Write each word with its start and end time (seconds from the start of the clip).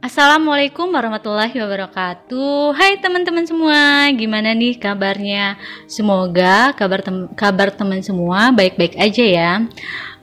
Assalamualaikum 0.00 0.96
warahmatullahi 0.96 1.52
wabarakatuh. 1.60 2.72
Hai 2.72 2.96
teman-teman 3.04 3.44
semua, 3.44 4.08
gimana 4.16 4.56
nih 4.56 4.80
kabarnya? 4.80 5.60
Semoga 5.84 6.72
kabar 6.72 7.04
tem 7.04 7.28
kabar 7.36 7.68
teman 7.68 8.00
semua 8.00 8.48
baik-baik 8.48 8.96
aja 8.96 9.20
ya. 9.20 9.52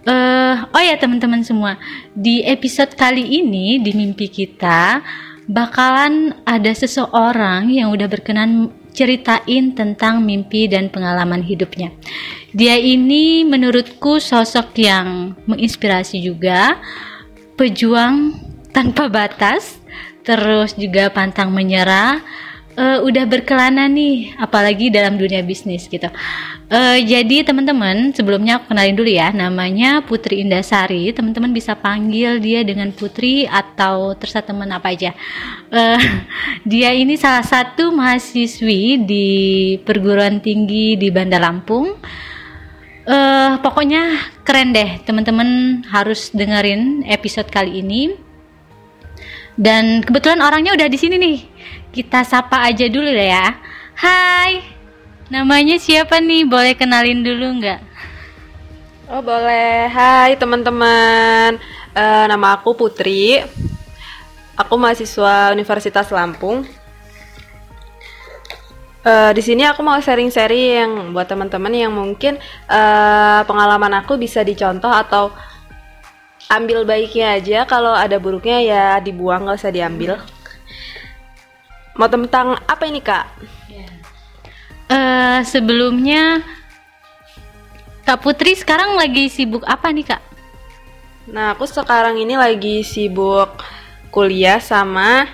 Uh, 0.01 0.65
oh 0.73 0.81
ya 0.81 0.97
teman-teman 0.97 1.45
semua, 1.45 1.77
di 2.17 2.41
episode 2.41 2.97
kali 2.97 3.21
ini 3.21 3.77
di 3.77 3.93
mimpi 3.93 4.25
kita 4.33 5.05
bakalan 5.45 6.34
ada 6.41 6.73
seseorang 6.73 7.70
yang 7.70 7.94
udah 7.94 8.09
berkenan 8.09 8.73
ceritain 8.98 9.78
tentang 9.78 10.25
mimpi 10.25 10.66
dan 10.66 10.89
pengalaman 10.89 11.46
hidupnya. 11.46 11.94
Dia 12.50 12.82
ini 12.82 13.46
menurutku 13.46 14.18
sosok 14.18 14.73
yang 14.82 15.38
menginspirasi 15.46 16.18
juga, 16.18 16.82
pejuang 17.54 18.48
tanpa 18.78 19.09
batas, 19.09 19.82
terus 20.21 20.77
juga 20.77 21.09
pantang 21.09 21.49
menyerah. 21.49 22.22
Uh, 22.77 23.02
udah 23.09 23.26
berkelana 23.26 23.90
nih, 23.90 24.38
apalagi 24.38 24.94
dalam 24.94 25.18
dunia 25.18 25.41
bisnis 25.41 25.90
gitu. 25.90 26.05
Uh, 26.70 27.02
jadi 27.02 27.41
teman-teman, 27.41 28.13
sebelumnya 28.13 28.62
aku 28.62 28.70
kenalin 28.70 28.94
dulu 28.94 29.09
ya, 29.09 29.34
namanya 29.34 30.05
Putri 30.05 30.45
Indasari. 30.45 31.09
Teman-teman 31.09 31.49
bisa 31.49 31.73
panggil 31.73 32.38
dia 32.38 32.62
dengan 32.62 32.94
Putri 32.94 33.49
atau 33.49 34.13
terserah 34.13 34.45
teman 34.45 34.70
apa 34.70 34.94
aja. 34.94 35.18
Uh, 35.73 35.98
dia 36.70 36.94
ini 36.94 37.18
salah 37.18 37.41
satu 37.41 37.90
mahasiswi 37.90 39.02
di 39.02 39.27
perguruan 39.82 40.38
tinggi 40.38 41.02
di 41.02 41.09
Bandar 41.09 41.41
Lampung. 41.41 41.98
Uh, 43.09 43.57
pokoknya 43.57 44.21
keren 44.46 44.70
deh, 44.70 45.02
teman-teman 45.02 45.82
harus 45.90 46.30
dengerin 46.30 47.02
episode 47.09 47.49
kali 47.49 47.82
ini 47.82 48.27
dan 49.57 50.05
kebetulan 50.05 50.38
orangnya 50.39 50.77
udah 50.77 50.85
di 50.85 50.97
sini 51.02 51.17
nih. 51.17 51.38
Kita 51.89 52.21
sapa 52.21 52.61
aja 52.61 52.85
dulu 52.85 53.09
ya. 53.09 53.57
Hai. 53.98 54.62
Namanya 55.34 55.82
siapa 55.82 56.21
nih? 56.21 56.45
Boleh 56.45 56.77
kenalin 56.77 57.26
dulu 57.26 57.57
nggak? 57.57 57.82
Oh 59.09 59.26
boleh. 59.26 59.90
Hai 59.90 60.37
teman-teman. 60.37 61.57
Uh, 61.98 62.26
nama 62.29 62.62
aku 62.62 62.77
Putri. 62.77 63.41
Aku 64.53 64.78
mahasiswa 64.78 65.50
Universitas 65.57 66.06
Lampung. 66.13 66.62
Uh, 69.07 69.31
di 69.31 69.41
sini 69.41 69.63
aku 69.63 69.81
mau 69.81 69.97
sharing-sharing 69.97 71.16
buat 71.16 71.31
teman-teman 71.31 71.72
yang 71.72 71.95
mungkin 71.95 72.35
uh, 72.67 73.41
pengalaman 73.47 74.03
aku 74.03 74.19
bisa 74.19 74.44
dicontoh 74.44 74.91
atau 74.91 75.31
ambil 76.47 76.88
baiknya 76.88 77.40
aja 77.40 77.59
kalau 77.67 77.91
ada 77.91 78.16
buruknya 78.19 78.63
ya 78.63 78.84
dibuang 79.03 79.44
nggak 79.44 79.59
usah 79.59 79.72
diambil. 79.72 80.19
Mau 81.97 82.07
tentang 82.07 82.56
apa 82.63 82.84
ini 82.88 83.01
kak? 83.03 83.25
Uh, 84.88 85.44
sebelumnya 85.44 86.39
kak 88.07 88.23
Putri 88.23 88.56
sekarang 88.56 88.95
lagi 88.95 89.28
sibuk 89.28 89.67
apa 89.67 89.91
nih 89.91 90.16
kak? 90.16 90.23
Nah 91.28 91.51
aku 91.51 91.67
sekarang 91.67 92.16
ini 92.16 92.39
lagi 92.39 92.85
sibuk 92.88 93.59
kuliah 94.16 94.63
sama 94.63 95.28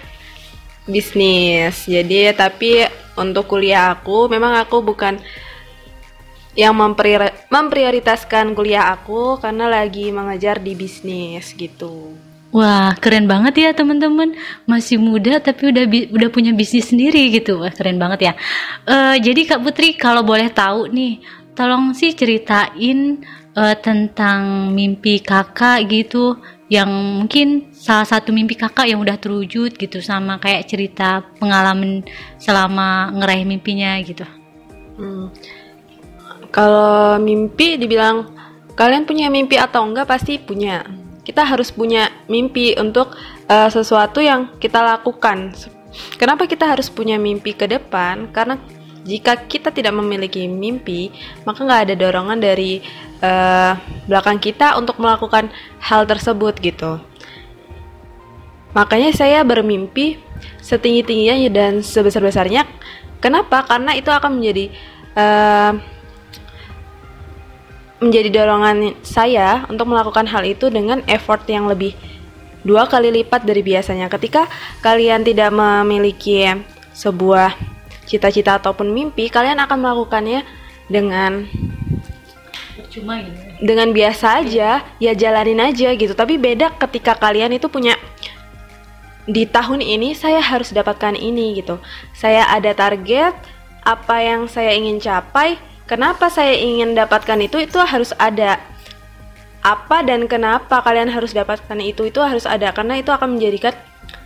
bisnis. 0.89 1.85
Jadi 1.85 2.33
tapi 2.33 2.81
untuk 3.13 3.45
kuliah 3.45 3.93
aku 3.93 4.25
memang 4.25 4.57
aku 4.57 4.81
bukan 4.81 5.21
yang 6.53 6.77
mempriori 6.77 7.33
memprioritaskan 7.49 8.53
kuliah 8.53 8.93
aku 8.93 9.41
karena 9.41 9.69
lagi 9.69 10.13
mengajar 10.13 10.61
di 10.61 10.77
bisnis 10.77 11.53
gitu. 11.57 12.13
Wah, 12.53 12.93
keren 13.01 13.25
banget 13.25 13.53
ya 13.57 13.69
teman-teman. 13.73 14.37
Masih 14.69 15.01
muda 15.01 15.41
tapi 15.41 15.73
udah 15.73 15.89
udah 15.89 16.29
punya 16.29 16.53
bisnis 16.53 16.93
sendiri 16.93 17.33
gitu. 17.33 17.57
Wah, 17.57 17.73
keren 17.73 17.97
banget 17.97 18.29
ya. 18.29 18.33
Uh, 18.85 19.17
jadi 19.17 19.49
Kak 19.49 19.65
Putri 19.65 19.97
kalau 19.97 20.21
boleh 20.21 20.53
tahu 20.53 20.85
nih, 20.93 21.17
tolong 21.57 21.97
sih 21.97 22.13
ceritain 22.13 23.25
uh, 23.57 23.73
tentang 23.81 24.69
mimpi 24.69 25.25
Kakak 25.25 25.89
gitu 25.89 26.37
yang 26.69 26.93
mungkin 27.25 27.73
salah 27.73 28.05
satu 28.05 28.29
mimpi 28.29 28.53
Kakak 28.53 28.85
yang 28.85 29.01
udah 29.01 29.17
terwujud 29.17 29.73
gitu 29.73 29.97
sama 30.05 30.37
kayak 30.37 30.69
cerita 30.69 31.25
pengalaman 31.41 32.05
selama 32.37 33.09
ngeraih 33.17 33.49
mimpinya 33.49 33.97
gitu. 34.05 34.29
Hmm 34.93 35.33
kalau 36.53 37.17
mimpi 37.17 37.81
dibilang 37.81 38.29
kalian 38.77 39.09
punya 39.09 39.25
mimpi 39.33 39.57
atau 39.57 39.81
enggak 39.89 40.05
pasti 40.05 40.37
punya. 40.37 40.85
Kita 41.25 41.41
harus 41.41 41.73
punya 41.73 42.13
mimpi 42.29 42.77
untuk 42.77 43.17
uh, 43.49 43.69
sesuatu 43.73 44.21
yang 44.21 44.53
kita 44.61 44.77
lakukan. 44.85 45.49
Kenapa 46.21 46.45
kita 46.45 46.69
harus 46.69 46.93
punya 46.93 47.17
mimpi 47.17 47.57
ke 47.57 47.65
depan? 47.65 48.29
Karena 48.29 48.59
jika 49.01 49.35
kita 49.35 49.73
tidak 49.73 49.97
memiliki 49.97 50.45
mimpi, 50.45 51.09
maka 51.41 51.63
nggak 51.63 51.81
ada 51.89 51.95
dorongan 51.95 52.37
dari 52.37 52.83
uh, 53.23 53.73
belakang 54.05 54.37
kita 54.37 54.77
untuk 54.77 54.99
melakukan 55.01 55.49
hal 55.79 56.05
tersebut 56.05 56.53
gitu. 56.61 57.01
Makanya 58.77 59.09
saya 59.15 59.41
bermimpi 59.41 60.21
setinggi-tingginya 60.61 61.49
dan 61.49 61.73
sebesar-besarnya. 61.81 62.67
Kenapa? 63.23 63.63
Karena 63.63 63.95
itu 63.95 64.11
akan 64.11 64.37
menjadi 64.37 64.73
uh, 65.15 65.71
menjadi 68.03 68.29
dorongan 68.43 68.99
saya 69.01 69.63
untuk 69.71 69.87
melakukan 69.87 70.27
hal 70.27 70.43
itu 70.43 70.67
dengan 70.67 70.99
effort 71.07 71.47
yang 71.47 71.71
lebih 71.71 71.95
dua 72.67 72.87
kali 72.87 73.11
lipat 73.23 73.47
dari 73.47 73.63
biasanya. 73.63 74.11
Ketika 74.11 74.51
kalian 74.83 75.23
tidak 75.23 75.51
memiliki 75.55 76.43
sebuah 76.91 77.55
cita-cita 78.03 78.59
ataupun 78.59 78.91
mimpi, 78.91 79.31
kalian 79.31 79.63
akan 79.63 79.77
melakukannya 79.79 80.43
dengan 80.91 81.47
cuma 82.93 83.25
gitu. 83.25 83.41
Dengan 83.63 83.89
biasa 83.89 84.45
aja, 84.45 84.85
ya 85.01 85.11
jalanin 85.17 85.57
aja 85.65 85.89
gitu. 85.97 86.13
Tapi 86.13 86.37
beda 86.37 86.77
ketika 86.77 87.17
kalian 87.17 87.57
itu 87.57 87.65
punya 87.65 87.97
di 89.25 89.47
tahun 89.47 89.81
ini 89.81 90.13
saya 90.13 90.43
harus 90.43 90.69
dapatkan 90.69 91.17
ini 91.17 91.57
gitu. 91.57 91.81
Saya 92.13 92.45
ada 92.53 92.69
target 92.75 93.33
apa 93.81 94.15
yang 94.21 94.45
saya 94.45 94.77
ingin 94.77 95.01
capai 95.01 95.57
Kenapa 95.83 96.31
saya 96.31 96.55
ingin 96.55 96.95
dapatkan 96.95 97.39
itu? 97.43 97.59
Itu 97.59 97.83
harus 97.83 98.15
ada 98.15 98.59
apa 99.63 100.03
dan 100.03 100.27
kenapa 100.27 100.83
kalian 100.83 101.07
harus 101.07 101.31
dapatkan 101.31 101.79
itu 101.79 102.11
itu 102.11 102.19
harus 102.19 102.43
ada 102.43 102.75
karena 102.75 102.99
itu 102.99 103.15
akan 103.15 103.39
menjadikan 103.39 103.71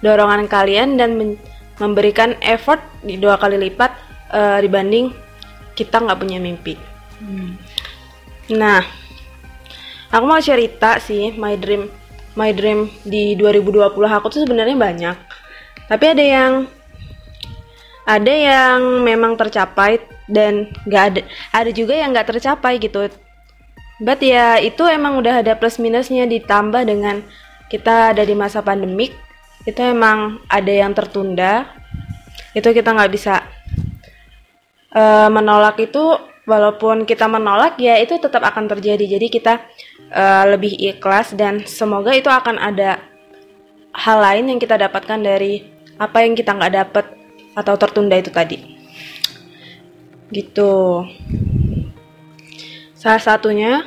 dorongan 0.01 0.50
kalian 0.50 0.97
dan 0.97 1.38
memberikan 1.78 2.34
effort 2.41 2.81
di 3.06 3.22
dua 3.22 3.38
kali 3.38 3.62
lipat 3.69 3.94
uh, 4.34 4.57
dibanding 4.57 5.13
kita 5.78 6.01
nggak 6.01 6.18
punya 6.18 6.41
mimpi. 6.41 6.73
Hmm. 7.22 7.53
Nah, 8.57 8.81
aku 10.09 10.25
mau 10.25 10.41
cerita 10.41 10.97
sih 10.97 11.38
my 11.38 11.53
dream 11.53 11.85
my 12.34 12.50
dream 12.50 12.89
di 13.06 13.38
2020 13.38 13.94
aku 13.94 14.25
tuh 14.34 14.41
sebenarnya 14.41 14.74
banyak. 14.74 15.18
Tapi 15.85 16.06
ada 16.18 16.25
yang 16.25 16.53
ada 18.09 18.34
yang 18.34 19.06
memang 19.06 19.38
tercapai 19.38 20.01
dan 20.27 20.69
nggak 20.83 21.03
ada 21.11 21.21
ada 21.55 21.71
juga 21.71 21.95
yang 21.95 22.11
nggak 22.11 22.35
tercapai 22.35 22.77
gitu. 22.77 23.07
But 23.97 24.21
ya 24.21 24.61
itu 24.61 24.85
emang 24.85 25.17
udah 25.17 25.41
ada 25.41 25.57
plus 25.57 25.81
minusnya 25.81 26.29
ditambah 26.29 26.85
dengan 26.85 27.25
kita 27.71 28.13
ada 28.13 28.21
di 28.21 28.38
masa 28.38 28.61
pandemik. 28.61 29.15
Itu 29.65 29.81
emang 29.81 30.43
ada 30.47 30.69
yang 30.69 30.93
tertunda. 30.93 31.65
Itu 32.53 32.69
kita 32.71 32.93
nggak 32.93 33.11
bisa 33.11 33.41
uh, 34.93 35.29
menolak 35.33 35.81
itu. 35.81 36.19
Walaupun 36.47 37.03
kita 37.03 37.27
menolak 37.27 37.75
ya 37.75 37.99
itu 37.99 38.15
tetap 38.21 38.39
akan 38.39 38.71
terjadi. 38.71 39.19
Jadi 39.19 39.27
kita 39.27 39.59
uh, 40.15 40.45
lebih 40.55 40.79
ikhlas 40.79 41.35
dan 41.35 41.67
semoga 41.67 42.15
itu 42.15 42.31
akan 42.31 42.55
ada 42.55 43.03
hal 43.91 44.17
lain 44.23 44.55
yang 44.55 44.59
kita 44.61 44.79
dapatkan 44.79 45.19
dari 45.19 45.68
apa 46.00 46.23
yang 46.23 46.38
kita 46.38 46.56
nggak 46.56 46.73
dapat 46.85 47.06
atau 47.57 47.73
tertunda 47.75 48.15
itu 48.15 48.31
tadi. 48.31 48.76
Gitu. 50.31 51.06
Salah 52.97 53.21
satunya 53.21 53.85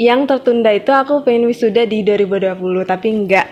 yang 0.00 0.24
tertunda 0.24 0.72
itu 0.72 0.90
aku 0.90 1.22
pengen 1.22 1.46
wisuda 1.48 1.84
di 1.84 2.02
2020 2.02 2.58
tapi 2.86 3.08
enggak. 3.12 3.48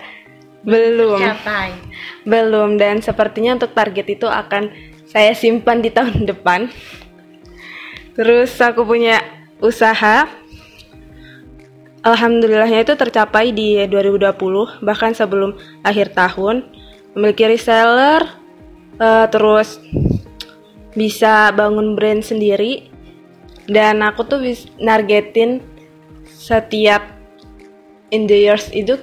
Belum. 0.60 1.20
Capai. 1.20 1.72
belum 2.20 2.76
dan 2.76 3.00
sepertinya 3.00 3.56
untuk 3.56 3.72
target 3.72 4.04
itu 4.12 4.28
akan 4.28 4.68
saya 5.08 5.32
simpan 5.32 5.80
di 5.80 5.88
tahun 5.88 6.24
depan. 6.30 6.68
Terus 8.14 8.52
aku 8.60 8.84
punya 8.84 9.24
usaha. 9.64 10.28
Alhamdulillahnya 12.00 12.80
itu 12.80 12.96
tercapai 12.96 13.52
di 13.52 13.76
2020 13.88 14.84
bahkan 14.84 15.12
sebelum 15.12 15.56
akhir 15.84 16.16
tahun. 16.16 16.64
Memiliki 17.16 17.44
reseller 17.48 18.24
uh, 19.00 19.26
terus 19.28 19.80
bisa 20.94 21.54
bangun 21.54 21.94
brand 21.94 22.22
sendiri 22.22 22.90
dan 23.70 24.02
aku 24.02 24.26
tuh 24.26 24.40
nargetin 24.82 25.62
setiap 26.26 27.06
in 28.10 28.26
the 28.26 28.34
years 28.34 28.66
itu 28.74 28.98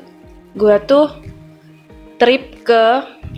gue 0.60 0.75
tuh 0.84 1.07
trip 2.18 2.66
ke 2.66 2.84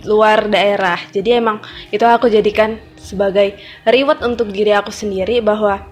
luar 0.08 0.48
daerah. 0.48 0.98
Jadi 1.12 1.36
emang 1.36 1.60
itu 1.92 2.02
aku 2.02 2.26
jadikan 2.32 2.80
sebagai 2.96 3.54
reward 3.86 4.24
untuk 4.24 4.50
diri 4.50 4.72
aku 4.74 4.90
sendiri 4.90 5.38
bahwa 5.44 5.84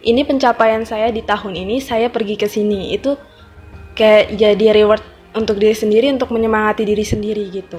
ini 0.00 0.24
pencapaian 0.24 0.82
saya 0.88 1.12
di 1.12 1.20
tahun 1.20 1.60
ini 1.60 1.78
saya 1.78 2.08
pergi 2.08 2.40
ke 2.40 2.48
sini 2.48 2.96
itu 2.96 3.20
kayak 3.92 4.32
jadi 4.32 4.66
reward 4.80 5.04
untuk 5.36 5.60
diri 5.60 5.76
sendiri 5.76 6.08
untuk 6.08 6.32
menyemangati 6.32 6.82
diri 6.88 7.04
sendiri 7.04 7.44
gitu. 7.52 7.78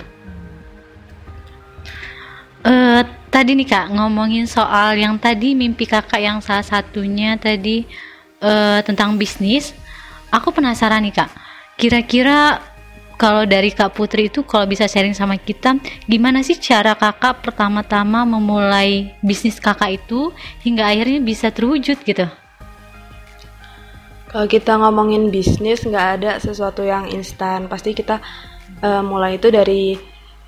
Uh, 2.62 3.02
tadi 3.32 3.56
nih 3.56 3.68
kak 3.68 3.96
ngomongin 3.96 4.46
soal 4.46 5.00
yang 5.00 5.16
tadi 5.16 5.56
mimpi 5.56 5.88
kakak 5.88 6.20
yang 6.20 6.38
salah 6.44 6.68
satunya 6.68 7.40
tadi 7.40 7.88
uh, 8.44 8.84
tentang 8.84 9.16
bisnis, 9.16 9.72
aku 10.30 10.52
penasaran 10.52 11.02
nih 11.08 11.16
kak, 11.16 11.32
kira-kira 11.80 12.60
kalau 13.22 13.46
dari 13.46 13.70
Kak 13.70 13.94
Putri 13.94 14.34
itu 14.34 14.42
kalau 14.42 14.66
bisa 14.66 14.90
sharing 14.90 15.14
sama 15.14 15.38
kita 15.38 15.78
gimana 16.10 16.42
sih 16.42 16.58
cara 16.58 16.98
kakak 16.98 17.46
pertama-tama 17.46 18.26
memulai 18.26 19.14
bisnis 19.22 19.62
kakak 19.62 20.02
itu 20.02 20.34
hingga 20.66 20.90
akhirnya 20.90 21.22
bisa 21.22 21.54
terwujud 21.54 22.02
gitu? 22.02 22.26
Kalau 24.26 24.48
kita 24.50 24.74
ngomongin 24.74 25.30
bisnis 25.30 25.86
nggak 25.86 26.08
ada 26.18 26.32
sesuatu 26.42 26.82
yang 26.82 27.14
instan. 27.14 27.70
Pasti 27.70 27.94
kita 27.94 28.18
uh, 28.82 29.06
mulai 29.06 29.38
itu 29.38 29.54
dari 29.54 30.02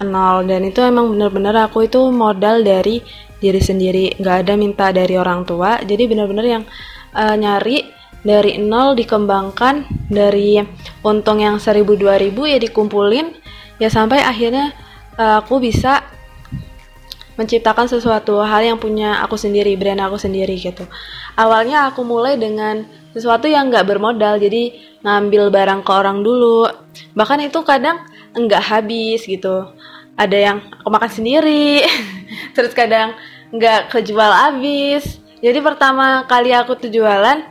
nol 0.03 0.45
dan 0.45 0.67
itu 0.67 0.83
emang 0.83 1.15
bener-bener 1.15 1.55
aku 1.65 1.87
itu 1.87 2.11
modal 2.13 2.61
dari 2.61 3.01
diri 3.43 3.59
sendiri. 3.59 4.05
Nggak 4.15 4.37
ada 4.47 4.53
minta 4.55 4.87
dari 4.95 5.19
orang 5.19 5.43
tua. 5.43 5.83
Jadi 5.83 6.03
bener-bener 6.07 6.45
yang 6.47 6.63
uh, 7.11 7.35
nyari 7.35 7.83
dari 8.23 8.55
nol 8.63 8.95
dikembangkan. 8.95 10.07
Dari 10.07 10.61
untung 11.03 11.43
yang 11.43 11.59
1000 11.59 11.83
2000 11.83 12.31
ya 12.47 12.57
dikumpulin. 12.63 13.27
Ya 13.81 13.91
sampai 13.91 14.23
akhirnya 14.23 14.71
uh, 15.19 15.43
aku 15.43 15.59
bisa 15.59 16.07
menciptakan 17.33 17.89
sesuatu 17.89 18.37
hal 18.45 18.61
yang 18.61 18.77
punya 18.77 19.19
aku 19.25 19.35
sendiri 19.35 19.73
brand 19.75 19.99
aku 19.99 20.15
sendiri 20.15 20.55
gitu. 20.55 20.85
Awalnya 21.35 21.89
aku 21.89 22.05
mulai 22.05 22.37
dengan 22.37 22.85
sesuatu 23.11 23.51
yang 23.51 23.67
nggak 23.67 23.89
bermodal. 23.89 24.39
Jadi 24.39 24.95
ngambil 25.03 25.51
barang 25.51 25.81
ke 25.83 25.91
orang 25.91 26.23
dulu. 26.23 26.69
Bahkan 27.17 27.39
itu 27.43 27.59
kadang 27.67 27.99
nggak 28.33 28.63
habis 28.65 29.25
gitu 29.29 29.69
ada 30.17 30.37
yang 30.37 30.57
aku 30.81 30.89
makan 30.89 31.11
sendiri. 31.11 31.83
Terus 32.55 32.73
kadang 32.73 33.17
nggak 33.53 33.93
kejual 33.93 34.31
habis. 34.31 35.21
Jadi 35.43 35.59
pertama 35.59 36.23
kali 36.25 36.55
aku 36.55 36.79
tuh 36.79 36.87
jualan 36.87 37.43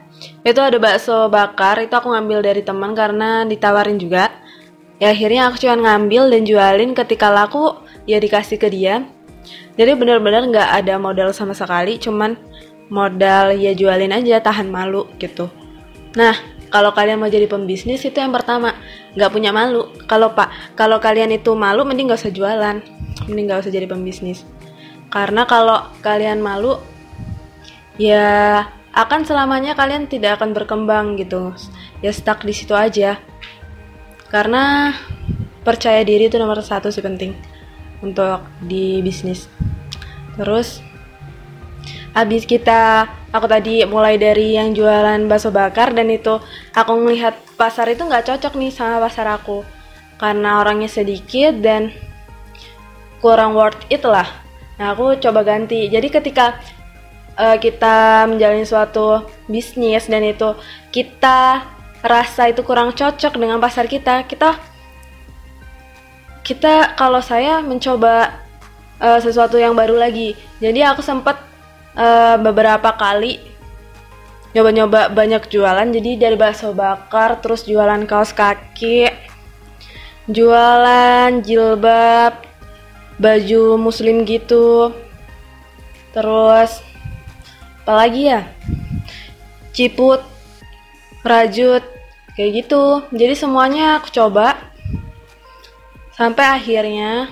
itu 0.46 0.60
ada 0.60 0.76
bakso 0.78 1.28
bakar. 1.28 1.82
Itu 1.82 1.94
aku 1.98 2.10
ngambil 2.10 2.42
dari 2.42 2.62
teman 2.64 2.96
karena 2.96 3.44
ditawarin 3.44 3.98
juga. 3.98 4.30
Ya 5.02 5.10
akhirnya 5.10 5.50
aku 5.50 5.58
cuma 5.62 5.76
ngambil 5.76 6.30
dan 6.30 6.42
jualin. 6.46 6.90
Ketika 6.94 7.28
laku 7.28 7.76
ya 8.06 8.22
dikasih 8.22 8.56
ke 8.56 8.70
dia. 8.70 9.04
Jadi 9.74 9.92
benar-benar 9.98 10.46
nggak 10.46 10.68
ada 10.84 10.94
modal 10.96 11.34
sama 11.34 11.52
sekali. 11.52 11.98
Cuman 11.98 12.38
modal 12.92 13.56
ya 13.56 13.72
jualin 13.72 14.12
aja 14.14 14.40
tahan 14.40 14.68
malu 14.68 15.08
gitu. 15.18 15.50
Nah 16.12 16.36
kalau 16.72 16.96
kalian 16.96 17.20
mau 17.20 17.28
jadi 17.28 17.44
pembisnis 17.44 18.00
itu 18.00 18.16
yang 18.16 18.32
pertama. 18.32 18.72
Nggak 19.12 19.30
punya 19.30 19.52
malu. 19.52 19.92
Kalau 20.08 20.32
pak 20.32 20.72
kalau 20.72 20.96
kalian 20.96 21.36
itu 21.36 21.52
malu 21.52 21.84
mending 21.84 22.08
nggak 22.08 22.24
usah 22.24 22.32
jualan. 22.32 22.80
Mending 23.28 23.44
nggak 23.52 23.68
usah 23.68 23.72
jadi 23.72 23.84
pembisnis. 23.84 24.48
Karena 25.12 25.44
kalau 25.44 25.92
kalian 26.00 26.40
malu 26.40 26.80
ya 28.00 28.64
akan 28.96 29.28
selamanya 29.28 29.76
kalian 29.76 30.08
tidak 30.08 30.40
akan 30.40 30.56
berkembang 30.56 31.20
gitu. 31.20 31.52
Ya 32.00 32.08
stuck 32.08 32.40
di 32.40 32.56
situ 32.56 32.72
aja. 32.72 33.20
Karena 34.32 34.96
percaya 35.60 36.00
diri 36.02 36.32
itu 36.32 36.40
nomor 36.40 36.64
satu 36.64 36.88
sih 36.88 37.04
penting 37.04 37.36
untuk 38.00 38.40
di 38.64 39.04
bisnis. 39.04 39.44
Terus 40.40 40.80
habis 42.12 42.44
kita 42.44 43.08
aku 43.32 43.48
tadi 43.48 43.84
mulai 43.88 44.20
dari 44.20 44.56
yang 44.56 44.76
jualan 44.76 45.24
bakso 45.28 45.48
bakar 45.48 45.96
dan 45.96 46.12
itu 46.12 46.36
aku 46.76 46.92
melihat 47.00 47.36
pasar 47.56 47.88
itu 47.88 48.04
nggak 48.04 48.28
cocok 48.28 48.52
nih 48.60 48.72
sama 48.72 49.00
pasar 49.00 49.28
aku. 49.32 49.64
Karena 50.20 50.62
orangnya 50.62 50.86
sedikit 50.86 51.58
dan 51.58 51.90
kurang 53.18 53.56
worth 53.58 53.80
it 53.90 54.04
lah. 54.04 54.28
Nah 54.78 54.94
aku 54.94 55.18
coba 55.18 55.42
ganti. 55.42 55.88
Jadi 55.90 56.08
ketika 56.12 56.60
uh, 57.38 57.56
kita 57.58 58.28
menjalani 58.28 58.66
suatu 58.66 59.26
bisnis 59.48 60.06
dan 60.06 60.22
itu 60.22 60.54
kita 60.94 61.64
rasa 62.02 62.50
itu 62.50 62.66
kurang 62.66 62.92
cocok 62.92 63.38
dengan 63.38 63.62
pasar 63.62 63.86
kita, 63.86 64.26
kita 64.26 64.58
kita 66.42 66.98
kalau 66.98 67.22
saya 67.22 67.62
mencoba 67.62 68.42
uh, 68.98 69.18
sesuatu 69.22 69.56
yang 69.56 69.78
baru 69.78 69.94
lagi. 69.94 70.34
Jadi 70.58 70.82
aku 70.82 71.00
sempat 71.00 71.51
uh, 71.96 72.36
beberapa 72.40 72.92
kali 72.96 73.40
nyoba-nyoba 74.52 75.08
banyak 75.12 75.48
jualan. 75.48 75.88
Jadi 75.88 76.20
dari 76.20 76.36
bakso 76.36 76.76
bakar, 76.76 77.40
terus 77.40 77.64
jualan 77.64 78.04
kaos 78.04 78.36
kaki, 78.36 79.08
jualan 80.28 81.40
jilbab, 81.40 82.36
baju 83.16 83.80
muslim 83.80 84.28
gitu. 84.28 84.92
Terus 86.12 86.84
apalagi 87.82 88.30
ya 88.30 88.46
ciput 89.74 90.22
rajut 91.26 91.82
kayak 92.38 92.62
gitu 92.62 93.02
jadi 93.10 93.34
semuanya 93.34 93.98
aku 93.98 94.14
coba 94.14 94.54
sampai 96.14 96.62
akhirnya 96.62 97.26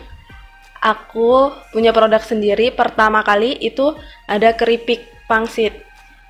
aku 0.80 1.52
punya 1.70 1.92
produk 1.92 2.24
sendiri 2.24 2.72
pertama 2.72 3.20
kali 3.20 3.54
itu 3.60 3.92
ada 4.24 4.56
keripik 4.56 5.04
pangsit. 5.28 5.76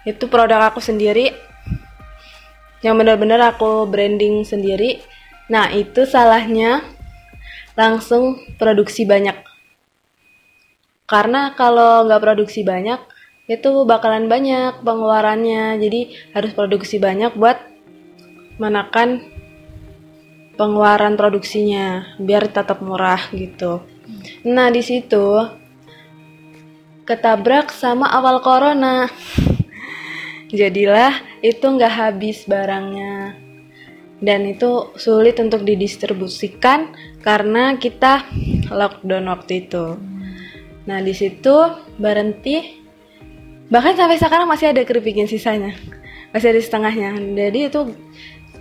Itu 0.02 0.26
produk 0.26 0.68
aku 0.74 0.82
sendiri 0.82 1.32
yang 2.82 2.98
benar-benar 2.98 3.54
aku 3.54 3.86
branding 3.86 4.42
sendiri. 4.42 5.00
Nah 5.48 5.70
itu 5.70 6.04
salahnya 6.04 6.82
langsung 7.78 8.42
produksi 8.58 9.06
banyak. 9.06 9.38
Karena 11.06 11.54
kalau 11.54 12.06
nggak 12.06 12.22
produksi 12.22 12.62
banyak 12.66 13.00
itu 13.50 13.82
bakalan 13.86 14.26
banyak 14.30 14.82
pengeluarannya. 14.82 15.78
Jadi 15.78 16.00
harus 16.34 16.52
produksi 16.54 16.98
banyak 16.98 17.34
buat 17.34 17.58
menekan 18.60 19.24
pengeluaran 20.60 21.16
produksinya 21.16 22.04
biar 22.20 22.52
tetap 22.52 22.84
murah 22.84 23.32
gitu 23.32 23.80
nah 24.46 24.72
di 24.72 24.80
situ 24.80 25.58
ketabrak 27.10 27.74
sama 27.74 28.06
awal 28.06 28.38
corona. 28.38 29.10
Jadilah 30.54 31.42
itu 31.42 31.66
nggak 31.66 31.90
habis 31.90 32.46
barangnya. 32.46 33.34
Dan 34.22 34.46
itu 34.46 34.94
sulit 34.94 35.40
untuk 35.42 35.66
didistribusikan 35.66 36.94
karena 37.24 37.74
kita 37.80 38.28
lockdown 38.70 39.26
waktu 39.26 39.66
itu. 39.66 39.98
Nah 40.86 40.98
di 41.02 41.10
situ 41.10 41.56
berhenti. 41.98 42.78
Bahkan 43.70 43.94
sampai 43.98 44.18
sekarang 44.18 44.46
masih 44.46 44.70
ada 44.70 44.82
keripiknya 44.86 45.26
sisanya. 45.26 45.74
Masih 46.30 46.54
ada 46.54 46.60
setengahnya. 46.62 47.16
Jadi 47.16 47.58
itu 47.66 47.80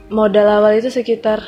modal 0.10 0.48
awal 0.50 0.78
itu 0.78 0.90
sekitar 0.90 1.42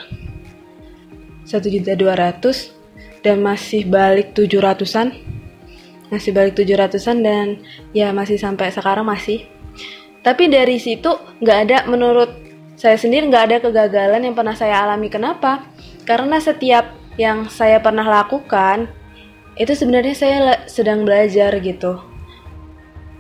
satu 1.46 1.66
juta 1.70 1.98
dua 1.98 2.14
ratus 2.14 2.81
dan 3.22 3.42
masih 3.42 3.86
balik 3.86 4.34
tujuh 4.34 4.62
ratusan. 4.62 5.14
Masih 6.12 6.36
balik 6.36 6.60
tujuh 6.60 6.76
ratusan 6.76 7.24
dan 7.24 7.62
ya 7.96 8.12
masih 8.12 8.36
sampai 8.36 8.74
sekarang 8.74 9.08
masih. 9.08 9.48
Tapi 10.22 10.52
dari 10.52 10.78
situ 10.78 11.10
nggak 11.42 11.58
ada 11.66 11.78
menurut 11.90 12.30
saya 12.78 12.98
sendiri 12.98 13.30
nggak 13.30 13.46
ada 13.48 13.58
kegagalan 13.62 14.26
yang 14.26 14.36
pernah 14.38 14.58
saya 14.58 14.84
alami. 14.84 15.08
Kenapa? 15.08 15.66
Karena 16.04 16.42
setiap 16.42 16.94
yang 17.16 17.48
saya 17.48 17.78
pernah 17.78 18.06
lakukan 18.06 18.90
itu 19.56 19.74
sebenarnya 19.78 20.16
saya 20.18 20.38
sedang 20.66 21.06
belajar 21.06 21.54
gitu. 21.62 22.02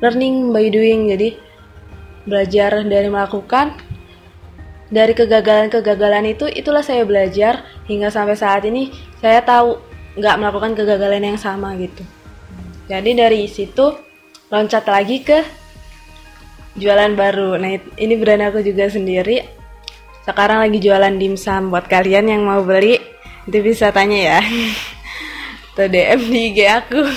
Learning 0.01 0.50
by 0.50 0.67
doing 0.74 1.13
jadi 1.13 1.38
belajar 2.25 2.81
dari 2.86 3.08
melakukan. 3.08 3.77
Dari 4.91 5.15
kegagalan-kegagalan 5.15 6.36
itu 6.36 6.51
itulah 6.51 6.84
saya 6.84 7.08
belajar. 7.08 7.63
Hingga 7.88 8.12
sampai 8.12 8.36
saat 8.36 8.67
ini 8.67 8.91
saya 9.24 9.39
tahu 9.39 9.90
nggak 10.15 10.35
melakukan 10.39 10.71
kegagalan 10.75 11.33
yang 11.33 11.39
sama 11.39 11.75
gitu. 11.79 12.03
Jadi 12.91 13.15
dari 13.15 13.47
situ 13.47 13.95
loncat 14.51 14.83
lagi 14.87 15.23
ke 15.23 15.39
jualan 16.75 17.15
baru. 17.15 17.55
Nah 17.55 17.79
ini 17.95 18.13
brand 18.19 18.51
aku 18.51 18.59
juga 18.59 18.91
sendiri. 18.91 19.43
Sekarang 20.27 20.61
lagi 20.61 20.77
jualan 20.77 21.15
dimsum 21.15 21.71
buat 21.71 21.87
kalian 21.87 22.29
yang 22.29 22.43
mau 22.43 22.61
beli 22.61 22.99
itu 23.47 23.57
bisa 23.63 23.89
tanya 23.95 24.37
ya. 24.37 24.39
Atau 25.71 25.87
DM 25.87 26.21
di 26.27 26.39
IG 26.51 26.59
aku. 26.67 27.01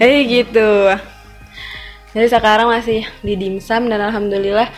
Hey 0.00 0.24
gitu. 0.24 0.88
Jadi 2.16 2.26
sekarang 2.32 2.72
masih 2.72 3.04
di 3.20 3.36
dimsum 3.36 3.92
dan 3.92 4.00
alhamdulillah 4.08 4.72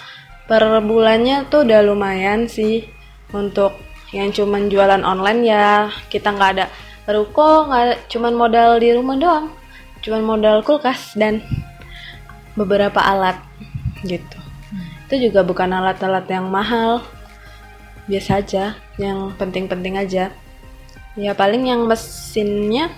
per 0.50 0.82
bulannya 0.82 1.46
tuh 1.46 1.62
udah 1.62 1.80
lumayan 1.86 2.50
sih 2.50 2.90
untuk 3.30 3.78
yang 4.12 4.28
cuman 4.28 4.68
jualan 4.68 5.02
online 5.02 5.40
ya 5.48 5.88
kita 6.12 6.36
nggak 6.36 6.50
ada 6.60 6.66
ruko 7.08 7.66
nggak 7.66 8.12
cuman 8.12 8.32
modal 8.36 8.78
di 8.78 8.92
rumah 8.92 9.16
doang. 9.18 9.46
Cuman 10.02 10.22
modal 10.22 10.60
kulkas 10.60 11.16
dan 11.16 11.40
beberapa 12.54 13.00
alat 13.00 13.40
gitu. 14.04 14.38
Itu 15.08 15.28
juga 15.28 15.40
bukan 15.46 15.72
alat-alat 15.72 16.26
yang 16.28 16.46
mahal. 16.52 17.00
Biasa 18.10 18.42
aja 18.42 18.64
yang 18.98 19.32
penting-penting 19.38 19.96
aja. 19.96 20.34
Ya 21.14 21.32
paling 21.36 21.68
yang 21.68 21.86
mesinnya 21.86 22.90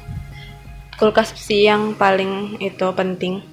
kulkas 0.96 1.34
sih 1.36 1.68
yang 1.68 1.92
paling 1.94 2.56
itu 2.58 2.86
penting. 2.96 3.44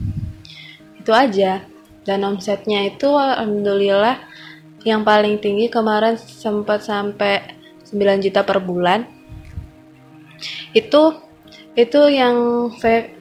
Itu 0.97 1.11
aja. 1.11 1.65
Dan 2.01 2.25
omsetnya 2.25 2.81
itu 2.89 3.13
alhamdulillah 3.13 4.17
yang 4.81 5.05
paling 5.05 5.37
tinggi 5.37 5.69
kemarin 5.69 6.17
sempat 6.17 6.81
sampai 6.85 7.41
9 7.85 8.23
juta 8.23 8.41
per 8.41 8.57
bulan. 8.63 9.05
Itu 10.73 11.21
itu 11.77 12.01
yang 12.11 12.67
saya 12.79 13.13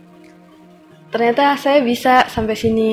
ternyata 1.11 1.59
saya 1.61 1.85
bisa 1.85 2.27
sampai 2.31 2.57
sini. 2.57 2.91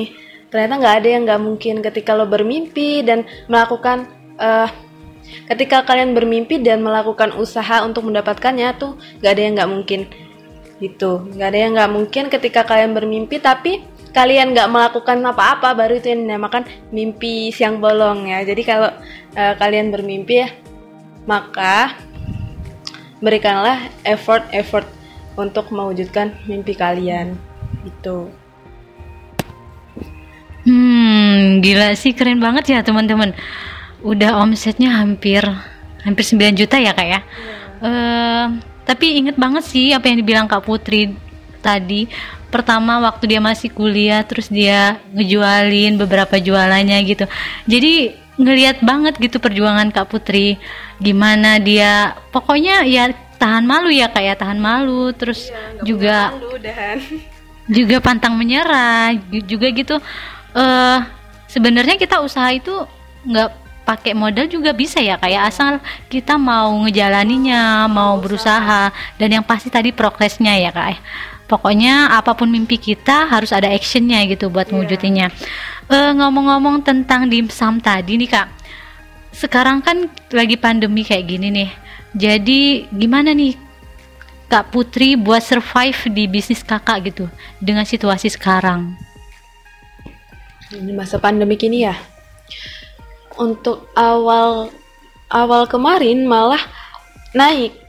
Ternyata 0.48 0.80
nggak 0.80 0.96
ada 1.04 1.08
yang 1.08 1.22
nggak 1.28 1.42
mungkin 1.44 1.74
ketika 1.84 2.16
lo 2.16 2.24
bermimpi 2.24 3.04
dan 3.04 3.28
melakukan 3.52 4.08
uh, 4.40 4.68
ketika 5.52 5.84
kalian 5.84 6.16
bermimpi 6.16 6.60
dan 6.64 6.80
melakukan 6.80 7.36
usaha 7.36 7.84
untuk 7.84 8.08
mendapatkannya 8.08 8.68
tuh 8.80 8.96
nggak 9.20 9.32
ada 9.32 9.42
yang 9.42 9.54
nggak 9.56 9.70
mungkin. 9.70 10.00
Gitu. 10.78 11.12
Nggak 11.36 11.48
ada 11.52 11.58
yang 11.58 11.72
nggak 11.76 11.92
mungkin 11.92 12.24
ketika 12.32 12.60
kalian 12.64 12.92
bermimpi 12.92 13.36
tapi 13.40 13.84
kalian 14.12 14.56
nggak 14.56 14.70
melakukan 14.72 15.20
apa-apa 15.22 15.76
baru 15.76 16.00
itu 16.00 16.10
yang 16.12 16.24
dinamakan 16.26 16.64
mimpi 16.90 17.52
siang 17.52 17.78
bolong 17.78 18.28
ya. 18.28 18.42
Jadi 18.44 18.62
kalau 18.64 18.90
uh, 19.36 19.54
kalian 19.56 19.92
bermimpi 19.92 20.44
ya 20.46 20.48
maka 21.28 21.92
berikanlah 23.20 23.90
effort-effort 24.06 24.88
untuk 25.36 25.68
mewujudkan 25.68 26.34
mimpi 26.48 26.72
kalian. 26.72 27.36
Itu 27.84 28.32
hmm 30.68 31.64
gila 31.64 31.96
sih 31.96 32.12
keren 32.12 32.40
banget 32.40 32.72
ya 32.72 32.80
teman-teman. 32.80 33.36
Udah 34.00 34.38
omsetnya 34.40 34.94
hampir 34.94 35.42
hampir 36.06 36.24
9 36.24 36.54
juta 36.54 36.78
ya 36.78 36.94
kak 36.94 37.06
ya? 37.06 37.10
Yeah. 37.10 37.22
uh, 37.82 38.46
tapi 38.88 39.20
inget 39.20 39.36
banget 39.36 39.68
sih 39.68 39.92
apa 39.92 40.08
yang 40.08 40.24
dibilang 40.24 40.46
kak 40.48 40.64
Putri 40.64 41.12
tadi 41.60 42.08
pertama 42.48 43.00
waktu 43.04 43.36
dia 43.36 43.40
masih 43.40 43.68
kuliah 43.72 44.24
terus 44.24 44.48
dia 44.48 45.00
ngejualin 45.12 46.00
beberapa 46.00 46.40
jualannya 46.40 46.98
gitu. 47.04 47.24
Jadi 47.68 48.16
ngelihat 48.38 48.80
banget 48.80 49.18
gitu 49.20 49.36
perjuangan 49.42 49.92
Kak 49.92 50.08
Putri. 50.08 50.56
Gimana 50.98 51.60
dia 51.60 52.16
pokoknya 52.32 52.88
ya 52.88 53.12
tahan 53.38 53.68
malu 53.68 53.92
ya 53.92 54.08
kayak 54.08 54.38
ya, 54.38 54.40
tahan 54.40 54.58
malu. 54.58 55.12
Terus 55.12 55.52
iya, 55.52 55.84
juga 55.84 56.16
malu, 56.34 56.56
juga 57.76 57.96
pantang 58.00 58.34
menyerah 58.34 59.12
juga 59.44 59.68
gitu. 59.70 59.96
Eh 60.56 60.60
uh, 60.60 60.98
sebenarnya 61.48 61.96
kita 62.00 62.20
usaha 62.24 62.48
itu 62.52 62.72
nggak 63.28 63.68
pakai 63.88 64.12
modal 64.12 64.44
juga 64.52 64.76
bisa 64.76 65.00
ya 65.00 65.16
kayak 65.16 65.32
ya, 65.32 65.48
asal 65.48 65.80
kita 66.12 66.36
mau 66.36 66.68
ngejalaninya 66.84 67.88
mau 67.88 68.20
berusaha. 68.20 68.92
dan 69.16 69.28
yang 69.32 69.40
pasti 69.40 69.72
tadi 69.72 69.96
progresnya 69.96 70.60
ya 70.60 70.68
kak 70.68 71.00
pokoknya 71.48 72.12
apa 72.12 72.36
pun 72.36 72.52
mimpi 72.52 72.76
kita 72.76 73.26
harus 73.26 73.50
ada 73.50 73.72
actionnya 73.72 74.22
gitu 74.28 74.52
buat 74.52 74.68
yeah. 74.68 74.72
mewujudinnya. 74.76 75.26
Uh, 75.88 76.12
ngomong-ngomong 76.20 76.84
tentang 76.84 77.26
dimsum 77.26 77.80
tadi 77.80 78.20
nih 78.20 78.28
kak. 78.28 78.48
Sekarang 79.32 79.80
kan 79.80 80.12
lagi 80.30 80.60
pandemi 80.60 81.02
kayak 81.02 81.24
gini 81.24 81.48
nih. 81.48 81.70
Jadi 82.12 82.84
gimana 82.92 83.32
nih 83.32 83.56
kak 84.52 84.68
Putri 84.68 85.16
buat 85.16 85.40
survive 85.40 86.12
di 86.12 86.24
bisnis 86.28 86.60
kakak 86.60 87.08
gitu 87.08 87.24
dengan 87.58 87.88
situasi 87.88 88.28
sekarang? 88.28 88.92
Ini 90.68 90.92
masa 90.92 91.16
pandemi 91.16 91.56
kini 91.56 91.88
ya? 91.88 91.96
Untuk 93.40 93.88
awal 93.96 94.68
awal 95.32 95.64
kemarin 95.64 96.28
malah 96.28 96.60
naik 97.32 97.87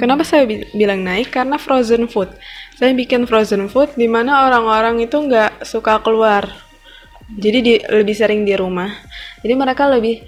Kenapa 0.00 0.24
saya 0.24 0.48
bi 0.48 0.64
bilang 0.72 1.04
naik? 1.04 1.36
Karena 1.36 1.60
frozen 1.60 2.08
food. 2.08 2.32
Saya 2.80 2.96
bikin 2.96 3.28
frozen 3.28 3.68
food 3.68 3.92
di 3.92 4.08
mana 4.08 4.48
orang-orang 4.48 5.04
itu 5.04 5.20
nggak 5.20 5.68
suka 5.68 6.00
keluar. 6.00 6.48
Jadi 7.30 7.58
di, 7.60 7.74
lebih 7.78 8.16
sering 8.16 8.42
di 8.48 8.56
rumah. 8.56 8.88
Jadi 9.44 9.54
mereka 9.54 9.84
lebih 9.86 10.24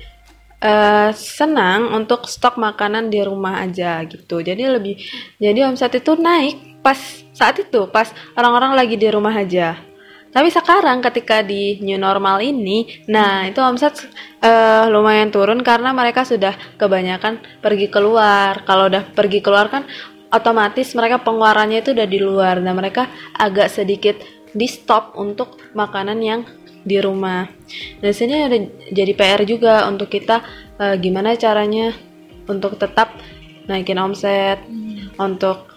uh, 0.61 1.11
senang 1.17 1.97
untuk 1.97 2.29
stok 2.29 2.61
makanan 2.61 3.09
di 3.09 3.25
rumah 3.25 3.65
aja 3.65 4.05
gitu. 4.05 4.45
Jadi 4.45 4.63
lebih 4.69 5.01
jadi 5.41 5.67
omset 5.67 5.97
itu 5.97 6.13
naik 6.15 6.85
pas 6.85 6.99
saat 7.33 7.57
itu 7.57 7.89
pas 7.89 8.13
orang-orang 8.37 8.77
lagi 8.77 9.01
di 9.01 9.09
rumah 9.09 9.33
aja. 9.33 9.92
Tapi 10.33 10.49
sekarang 10.49 11.05
ketika 11.05 11.45
di 11.45 11.77
new 11.85 12.01
normal 12.01 12.41
ini, 12.41 13.05
nah 13.05 13.45
itu 13.45 13.61
omset 13.61 14.09
uh, 14.41 14.89
lumayan 14.89 15.29
turun 15.29 15.61
karena 15.61 15.93
mereka 15.93 16.25
sudah 16.25 16.57
kebanyakan 16.81 17.45
pergi 17.61 17.93
keluar. 17.93 18.65
Kalau 18.65 18.89
udah 18.89 19.13
pergi 19.13 19.45
keluar 19.45 19.69
kan 19.69 19.85
otomatis 20.33 20.97
mereka 20.97 21.21
pengeluarannya 21.21 21.85
itu 21.85 21.93
udah 21.93 22.09
di 22.09 22.19
luar 22.19 22.65
dan 22.65 22.73
mereka 22.73 23.13
agak 23.37 23.69
sedikit 23.69 24.17
di 24.57 24.65
stop 24.65 25.13
untuk 25.21 25.61
makanan 25.77 26.19
yang 26.25 26.41
di 26.81 26.97
rumah. 26.97 27.45
Dan 28.01 28.13
sini 28.17 28.49
ada 28.49 28.57
jadi 28.89 29.13
PR 29.13 29.45
juga 29.45 29.85
untuk 29.85 30.09
kita 30.09 30.41
uh, 30.81 30.97
gimana 30.97 31.37
caranya 31.37 31.93
untuk 32.49 32.81
tetap 32.81 33.13
naikin 33.69 34.01
omset, 34.01 34.65
hmm. 34.65 35.15
untuk 35.21 35.71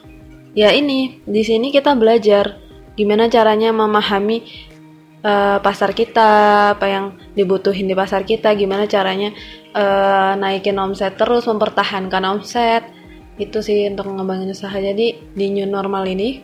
ya 0.57 0.71
ini 0.71 1.21
di 1.27 1.43
sini 1.43 1.69
kita 1.69 1.93
belajar 1.93 2.64
gimana 2.95 3.27
caranya 3.27 3.75
memahami 3.75 4.41
uh, 5.21 5.59
pasar 5.59 5.91
kita, 5.91 6.29
apa 6.79 6.85
yang 6.87 7.05
dibutuhin 7.35 7.87
di 7.87 7.95
pasar 7.95 8.23
kita, 8.23 8.55
gimana 8.55 8.87
caranya 8.87 9.35
uh, 9.75 10.33
naikin 10.39 10.79
omset 10.79 11.19
terus, 11.19 11.45
mempertahankan 11.45 12.23
omset. 12.23 12.83
Itu 13.35 13.59
sih 13.59 13.91
untuk 13.91 14.07
ngembangin 14.07 14.55
usaha. 14.55 14.75
Jadi 14.75 15.35
di 15.35 15.45
new 15.51 15.67
normal 15.67 16.07
ini 16.07 16.39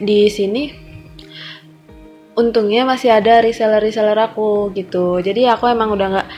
di 0.00 0.20
sini 0.32 0.88
untungnya 2.36 2.88
masih 2.88 3.12
ada 3.12 3.44
reseller-reseller 3.44 4.16
aku 4.16 4.72
gitu. 4.72 5.20
Jadi 5.20 5.44
aku 5.44 5.68
emang 5.68 5.92
udah 5.92 6.08
nggak 6.08 6.28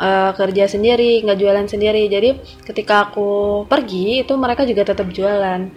uh, 0.00 0.32
kerja 0.40 0.64
sendiri, 0.72 1.20
nggak 1.20 1.36
jualan 1.36 1.68
sendiri. 1.68 2.08
Jadi 2.08 2.40
ketika 2.64 3.12
aku 3.12 3.64
pergi 3.68 4.24
itu 4.24 4.32
mereka 4.40 4.64
juga 4.64 4.88
tetap 4.88 5.12
jualan. 5.12 5.68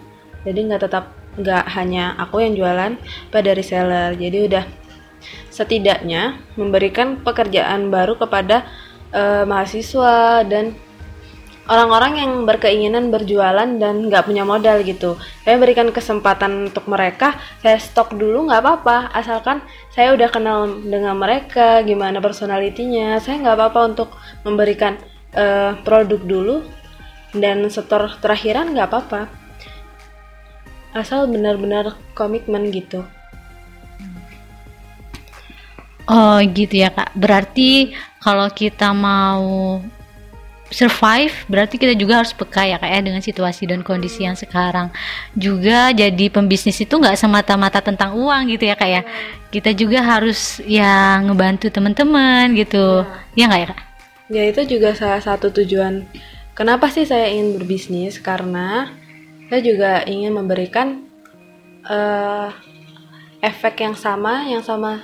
Jadi 0.44 0.60
nggak 0.64 0.82
tetap 0.88 1.23
nggak 1.38 1.64
hanya 1.74 2.14
aku 2.18 2.42
yang 2.42 2.54
jualan 2.54 2.92
pada 3.30 3.50
reseller 3.54 4.14
jadi 4.14 4.38
udah 4.46 4.64
setidaknya 5.50 6.38
memberikan 6.58 7.22
pekerjaan 7.22 7.88
baru 7.88 8.18
kepada 8.18 8.66
uh, 9.14 9.46
mahasiswa 9.46 10.42
dan 10.44 10.74
orang-orang 11.70 12.20
yang 12.20 12.32
berkeinginan 12.44 13.08
berjualan 13.08 13.64
dan 13.80 14.10
nggak 14.10 14.26
punya 14.28 14.44
modal 14.44 14.84
gitu. 14.84 15.16
Saya 15.46 15.56
berikan 15.56 15.88
kesempatan 15.94 16.68
untuk 16.68 16.84
mereka, 16.90 17.38
saya 17.64 17.80
stok 17.80 18.18
dulu 18.18 18.50
nggak 18.50 18.60
apa-apa, 18.60 19.14
asalkan 19.16 19.64
saya 19.94 20.12
udah 20.12 20.28
kenal 20.28 20.68
dengan 20.84 21.16
mereka, 21.16 21.80
gimana 21.86 22.20
personalitinya, 22.20 23.16
saya 23.22 23.40
nggak 23.40 23.56
apa-apa 23.56 23.80
untuk 23.94 24.08
memberikan 24.44 25.00
uh, 25.32 25.78
produk 25.86 26.20
dulu 26.20 26.56
dan 27.32 27.66
setor 27.72 28.12
terakhiran 28.20 28.74
nggak 28.76 28.88
apa-apa 28.90 29.43
asal 30.94 31.26
benar-benar 31.26 31.98
komitmen 32.14 32.70
gitu. 32.70 33.02
Oh 36.04 36.38
gitu 36.40 36.84
ya 36.84 36.92
kak. 36.92 37.12
Berarti 37.16 37.96
kalau 38.20 38.48
kita 38.52 38.92
mau 38.92 39.80
survive 40.74 41.30
berarti 41.46 41.78
kita 41.78 41.94
juga 41.94 42.18
harus 42.18 42.34
peka 42.34 42.66
ya 42.66 42.82
kak 42.82 42.90
ya 42.90 43.00
dengan 43.04 43.22
situasi 43.22 43.68
dan 43.68 43.80
kondisi 43.80 44.24
yang 44.24 44.36
sekarang. 44.36 44.92
Juga 45.34 45.90
jadi 45.90 46.28
pembisnis 46.28 46.80
itu 46.80 46.94
nggak 46.94 47.16
semata-mata 47.16 47.80
tentang 47.80 48.14
uang 48.16 48.52
gitu 48.52 48.68
ya 48.68 48.76
kak 48.76 48.90
ya. 48.90 49.02
Kita 49.48 49.72
juga 49.72 50.04
harus 50.04 50.60
ya 50.64 51.20
ngebantu 51.24 51.72
teman-teman 51.72 52.52
gitu. 52.54 53.02
Ya 53.34 53.48
nggak 53.48 53.60
ya 53.60 53.68
kak? 53.72 53.80
Ya 54.32 54.42
itu 54.48 54.60
juga 54.76 54.96
salah 54.96 55.20
satu 55.20 55.52
tujuan 55.52 56.04
kenapa 56.52 56.88
sih 56.92 57.04
saya 57.04 57.28
ingin 57.32 57.56
berbisnis 57.60 58.20
karena 58.20 58.92
saya 59.54 59.70
juga 59.70 60.02
ingin 60.02 60.34
memberikan 60.34 61.06
uh, 61.86 62.50
efek 63.38 63.86
yang 63.86 63.94
sama 63.94 64.50
yang 64.50 64.66
sama 64.66 64.98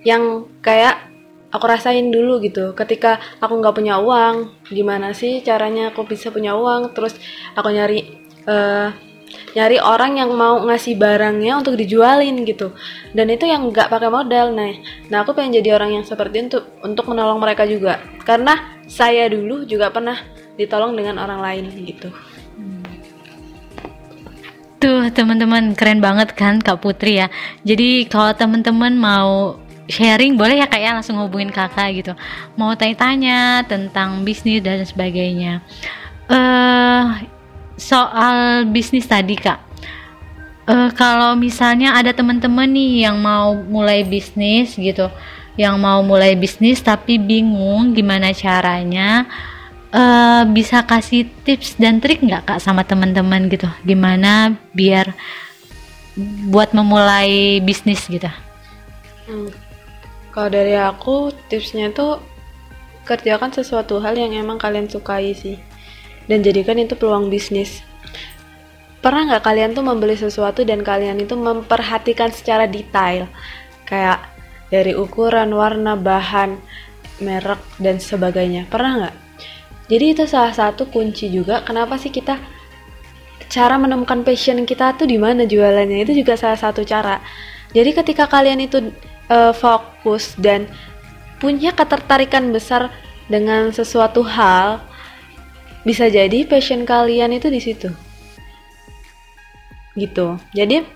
yang 0.00 0.48
kayak 0.64 1.12
aku 1.52 1.60
rasain 1.68 2.08
dulu 2.08 2.40
gitu. 2.40 2.72
Ketika 2.72 3.20
aku 3.36 3.60
nggak 3.60 3.76
punya 3.76 4.00
uang 4.00 4.64
gimana 4.72 5.12
sih 5.12 5.44
caranya 5.44 5.92
aku 5.92 6.08
bisa 6.08 6.32
punya 6.32 6.56
uang? 6.56 6.96
Terus 6.96 7.20
aku 7.52 7.68
nyari 7.68 8.00
uh, 8.48 8.96
nyari 9.52 9.76
orang 9.76 10.24
yang 10.24 10.32
mau 10.32 10.64
ngasih 10.64 10.96
barangnya 10.96 11.60
untuk 11.60 11.76
dijualin 11.76 12.48
gitu. 12.48 12.72
Dan 13.12 13.28
itu 13.28 13.44
yang 13.44 13.68
nggak 13.68 13.92
pakai 13.92 14.08
modal 14.08 14.56
nah 14.56 14.72
nah 15.12 15.20
aku 15.20 15.36
pengen 15.36 15.60
jadi 15.60 15.76
orang 15.76 16.00
yang 16.00 16.04
seperti 16.08 16.48
itu 16.48 16.64
untuk 16.64 16.64
untuk 16.80 17.04
menolong 17.12 17.36
mereka 17.36 17.68
juga. 17.68 18.00
Karena 18.24 18.56
saya 18.88 19.28
dulu 19.28 19.68
juga 19.68 19.92
pernah 19.92 20.16
ditolong 20.56 20.96
dengan 20.96 21.20
orang 21.20 21.44
lain 21.44 21.68
gitu 21.84 22.31
Tuh 24.82 25.06
teman-teman 25.14 25.78
keren 25.78 26.02
banget 26.02 26.34
kan 26.34 26.58
Kak 26.58 26.82
Putri 26.82 27.22
ya. 27.22 27.30
Jadi 27.62 28.10
kalau 28.10 28.34
teman-teman 28.34 28.98
mau 28.98 29.62
sharing 29.86 30.34
boleh 30.34 30.58
ya 30.58 30.66
kak 30.66 30.82
ya 30.82 30.90
langsung 30.98 31.22
hubungin 31.22 31.54
kakak 31.54 31.94
gitu. 31.94 32.12
Mau 32.58 32.74
tanya-tanya 32.74 33.62
tentang 33.62 34.26
bisnis 34.26 34.58
dan 34.58 34.82
sebagainya. 34.82 35.62
Uh, 36.26 37.14
soal 37.78 38.66
bisnis 38.66 39.06
tadi 39.06 39.38
kak. 39.38 39.62
Uh, 40.66 40.90
kalau 40.94 41.38
misalnya 41.38 41.94
ada 41.94 42.10
teman-teman 42.10 42.66
nih 42.66 43.06
yang 43.06 43.18
mau 43.22 43.54
mulai 43.54 44.06
bisnis 44.06 44.78
gitu, 44.78 45.10
yang 45.58 45.78
mau 45.78 46.02
mulai 46.02 46.38
bisnis 46.38 46.82
tapi 46.82 47.18
bingung 47.18 47.94
gimana 47.94 48.30
caranya 48.34 49.26
uh, 49.92 50.42
bisa 50.50 50.82
kasih 50.88 51.28
tips 51.44 51.76
dan 51.78 52.00
trik 52.00 52.24
nggak 52.24 52.48
kak 52.48 52.60
sama 52.60 52.82
teman-teman 52.82 53.46
gitu? 53.52 53.68
Gimana 53.84 54.56
biar 54.72 55.12
buat 56.48 56.72
memulai 56.76 57.60
bisnis 57.64 58.04
gitu? 58.08 58.28
Hmm. 59.22 59.48
kalau 60.32 60.48
dari 60.48 60.74
aku 60.74 61.30
tipsnya 61.46 61.92
tuh 61.92 62.18
kerjakan 63.04 63.52
sesuatu 63.52 64.00
hal 64.00 64.16
yang 64.16 64.32
emang 64.32 64.56
kalian 64.56 64.88
sukai 64.88 65.36
sih. 65.36 65.60
Dan 66.26 66.40
jadikan 66.40 66.78
itu 66.80 66.96
peluang 66.96 67.28
bisnis. 67.28 67.84
Pernah 69.02 69.34
nggak 69.34 69.44
kalian 69.44 69.74
tuh 69.74 69.84
membeli 69.84 70.14
sesuatu 70.14 70.62
dan 70.62 70.80
kalian 70.86 71.20
itu 71.20 71.34
memperhatikan 71.34 72.30
secara 72.30 72.70
detail? 72.70 73.26
Kayak 73.84 74.24
dari 74.70 74.96
ukuran 74.96 75.52
warna 75.52 75.98
bahan 75.98 76.56
merek 77.20 77.60
dan 77.82 77.98
sebagainya. 77.98 78.70
Pernah 78.70 78.92
nggak 79.02 79.14
jadi 79.90 80.14
itu 80.14 80.24
salah 80.26 80.54
satu 80.54 80.86
kunci 80.90 81.30
juga 81.32 81.62
kenapa 81.66 81.98
sih 81.98 82.12
kita 82.14 82.38
cara 83.52 83.76
menemukan 83.76 84.24
passion 84.24 84.64
kita 84.64 84.96
tuh 84.96 85.04
di 85.04 85.20
mana 85.20 85.44
jualannya 85.44 86.08
itu 86.08 86.24
juga 86.24 86.40
salah 86.40 86.56
satu 86.56 86.80
cara. 86.88 87.20
Jadi 87.76 87.92
ketika 87.92 88.24
kalian 88.24 88.64
itu 88.64 88.80
uh, 89.28 89.52
fokus 89.52 90.32
dan 90.40 90.64
punya 91.36 91.76
ketertarikan 91.76 92.48
besar 92.48 92.88
dengan 93.28 93.68
sesuatu 93.68 94.24
hal, 94.24 94.80
bisa 95.84 96.08
jadi 96.08 96.48
passion 96.48 96.88
kalian 96.88 97.36
itu 97.36 97.52
di 97.52 97.60
situ. 97.60 97.92
Gitu. 100.00 100.40
Jadi 100.56 100.88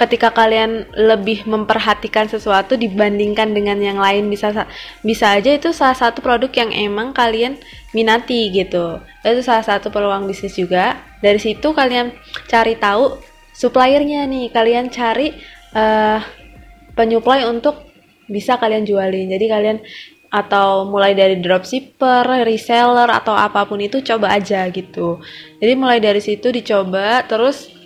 ketika 0.00 0.32
kalian 0.32 0.88
lebih 0.96 1.44
memperhatikan 1.44 2.24
sesuatu 2.24 2.80
dibandingkan 2.80 3.52
dengan 3.52 3.76
yang 3.76 4.00
lain 4.00 4.32
bisa 4.32 4.64
bisa 5.04 5.36
aja 5.36 5.52
itu 5.52 5.76
salah 5.76 5.92
satu 5.92 6.24
produk 6.24 6.48
yang 6.56 6.72
emang 6.72 7.12
kalian 7.12 7.60
minati 7.92 8.48
gitu. 8.48 8.96
Itu 9.20 9.44
salah 9.44 9.60
satu 9.60 9.92
peluang 9.92 10.24
bisnis 10.24 10.56
juga. 10.56 10.96
Dari 11.20 11.36
situ 11.36 11.76
kalian 11.76 12.16
cari 12.48 12.80
tahu 12.80 13.20
suppliernya 13.52 14.24
nih. 14.24 14.48
Kalian 14.48 14.88
cari 14.88 15.36
uh, 15.76 16.24
penyuplai 16.96 17.44
untuk 17.44 17.84
bisa 18.24 18.56
kalian 18.56 18.88
jualin. 18.88 19.28
Jadi 19.28 19.46
kalian 19.52 19.78
atau 20.30 20.86
mulai 20.86 21.12
dari 21.12 21.42
dropshipper, 21.42 22.46
reseller 22.46 23.10
atau 23.10 23.34
apa 23.34 23.66
pun 23.68 23.82
itu 23.84 24.00
coba 24.00 24.32
aja 24.32 24.64
gitu. 24.72 25.20
Jadi 25.60 25.72
mulai 25.76 26.00
dari 26.00 26.22
situ 26.24 26.48
dicoba 26.48 27.20
terus 27.28 27.79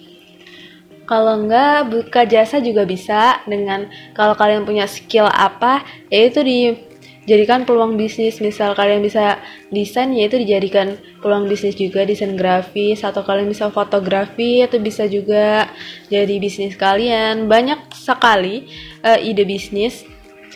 kalau 1.04 1.44
enggak 1.44 1.92
buka 1.92 2.24
jasa 2.24 2.64
juga 2.64 2.88
bisa 2.88 3.44
dengan 3.44 3.88
kalau 4.16 4.32
kalian 4.32 4.64
punya 4.64 4.88
skill 4.88 5.28
apa 5.28 5.84
yaitu 6.08 6.40
dijadikan 6.40 7.68
peluang 7.68 8.00
bisnis. 8.00 8.40
Misal 8.40 8.72
kalian 8.72 9.04
bisa 9.04 9.36
desain 9.68 10.08
yaitu 10.16 10.40
dijadikan 10.40 10.96
peluang 11.20 11.44
bisnis 11.44 11.76
juga 11.76 12.08
desain 12.08 12.32
grafis 12.36 13.04
atau 13.04 13.20
kalian 13.20 13.52
bisa 13.52 13.68
fotografi 13.68 14.64
itu 14.64 14.80
bisa 14.80 15.04
juga 15.04 15.68
jadi 16.08 16.34
bisnis 16.40 16.76
kalian. 16.80 17.52
Banyak 17.52 17.92
sekali 17.92 18.64
uh, 19.04 19.20
ide 19.20 19.44
bisnis. 19.44 20.08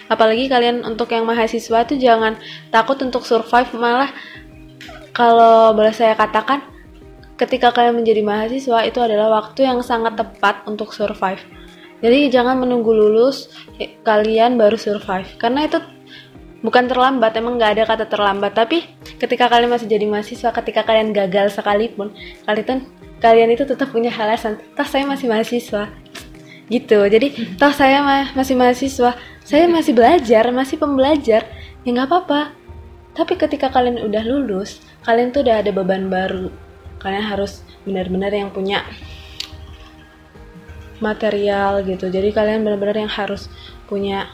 Apalagi 0.09 0.49
kalian 0.49 0.89
untuk 0.89 1.13
yang 1.13 1.29
mahasiswa 1.29 1.85
tuh 1.85 2.01
jangan 2.01 2.41
takut 2.73 2.97
untuk 3.05 3.29
survive 3.29 3.69
malah 3.77 4.09
kalau 5.13 5.77
boleh 5.77 5.93
saya 5.93 6.17
katakan 6.17 6.78
ketika 7.39 7.71
kalian 7.71 8.03
menjadi 8.03 8.21
mahasiswa 8.27 8.83
itu 8.83 8.99
adalah 8.99 9.31
waktu 9.39 9.65
yang 9.65 9.79
sangat 9.81 10.19
tepat 10.19 10.67
untuk 10.67 10.91
survive. 10.91 11.41
Jadi 12.03 12.31
jangan 12.35 12.59
menunggu 12.59 12.91
lulus 12.91 13.51
kalian 14.03 14.59
baru 14.59 14.75
survive. 14.75 15.39
Karena 15.39 15.67
itu 15.71 15.79
bukan 16.67 16.91
terlambat 16.91 17.39
emang 17.39 17.59
nggak 17.59 17.79
ada 17.79 17.85
kata 17.87 18.05
terlambat. 18.11 18.59
Tapi 18.59 18.83
ketika 19.23 19.47
kalian 19.47 19.71
masih 19.71 19.87
jadi 19.87 20.07
mahasiswa 20.11 20.51
ketika 20.51 20.83
kalian 20.83 21.15
gagal 21.15 21.55
sekalipun 21.55 22.11
kalian 22.47 22.87
kalian 23.19 23.51
itu 23.51 23.67
tetap 23.67 23.91
punya 23.91 24.15
alasan 24.15 24.59
toh 24.75 24.87
saya 24.87 25.07
masih 25.07 25.31
mahasiswa. 25.31 25.91
Gitu. 26.67 26.99
Jadi 27.07 27.29
toh 27.63 27.71
saya 27.71 28.03
ma 28.03 28.31
masih 28.35 28.59
mahasiswa 28.59 29.15
saya 29.47 29.65
masih 29.71 29.95
belajar 29.95 30.51
masih 30.51 30.75
pembelajar. 30.79 31.47
Ya 31.87 31.91
nggak 31.95 32.11
apa-apa. 32.11 32.55
Tapi 33.15 33.35
ketika 33.35 33.71
kalian 33.71 34.03
udah 34.03 34.23
lulus 34.27 34.83
kalian 35.03 35.35
tuh 35.35 35.43
udah 35.43 35.63
ada 35.63 35.71
beban 35.75 36.07
baru 36.07 36.68
kalian 36.99 37.25
harus 37.25 37.63
benar-benar 37.87 38.31
yang 38.35 38.51
punya 38.51 38.85
material 40.99 41.83
gitu. 41.87 42.11
Jadi 42.11 42.35
kalian 42.35 42.67
benar-benar 42.67 43.07
yang 43.07 43.11
harus 43.11 43.47
punya 43.87 44.27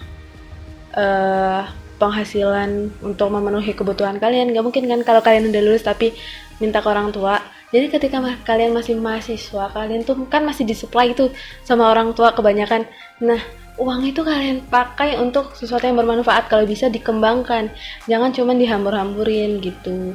uh, 0.96 1.68
penghasilan 2.00 2.90
untuk 3.04 3.28
memenuhi 3.30 3.72
kebutuhan 3.76 4.18
kalian. 4.18 4.50
Gak 4.52 4.64
mungkin 4.64 4.84
kan 4.88 5.00
kalau 5.04 5.20
kalian 5.20 5.52
udah 5.52 5.62
lulus 5.62 5.84
tapi 5.84 6.16
minta 6.58 6.80
ke 6.80 6.88
orang 6.88 7.12
tua. 7.14 7.40
Jadi 7.74 7.90
ketika 7.90 8.22
kalian 8.46 8.70
masih 8.70 8.94
mahasiswa 8.94 9.66
kalian 9.74 10.06
tuh 10.06 10.14
kan 10.30 10.46
masih 10.46 10.62
disuplai 10.62 11.10
itu 11.10 11.30
sama 11.66 11.90
orang 11.90 12.14
tua 12.14 12.30
kebanyakan. 12.30 12.86
Nah 13.18 13.40
uang 13.74 14.06
itu 14.06 14.22
kalian 14.22 14.62
pakai 14.70 15.18
untuk 15.18 15.58
sesuatu 15.58 15.82
yang 15.82 15.98
bermanfaat 15.98 16.46
kalau 16.46 16.62
bisa 16.62 16.86
dikembangkan. 16.86 17.74
Jangan 18.06 18.30
cuma 18.30 18.54
dihambur-hamburin 18.54 19.58
gitu. 19.58 20.14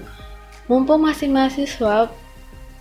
Mumpung 0.71 1.03
masih 1.03 1.27
mahasiswa 1.27 2.07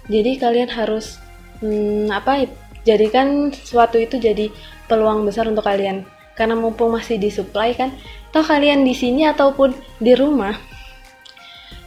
jadi 0.08 0.40
kalian 0.40 0.72
harus 0.72 1.20
hmm, 1.60 2.08
apa 2.08 2.48
jadikan 2.88 3.52
sesuatu 3.52 4.00
itu 4.00 4.16
jadi 4.16 4.48
peluang 4.88 5.28
besar 5.28 5.44
untuk 5.46 5.68
kalian. 5.68 6.08
Karena 6.32 6.56
mumpung 6.56 6.94
masih 6.94 7.20
disuplai 7.20 7.76
kan 7.76 7.92
toh 8.32 8.44
kalian 8.44 8.86
di 8.86 8.94
sini 8.96 9.26
ataupun 9.28 9.74
di 9.98 10.14
rumah 10.14 10.54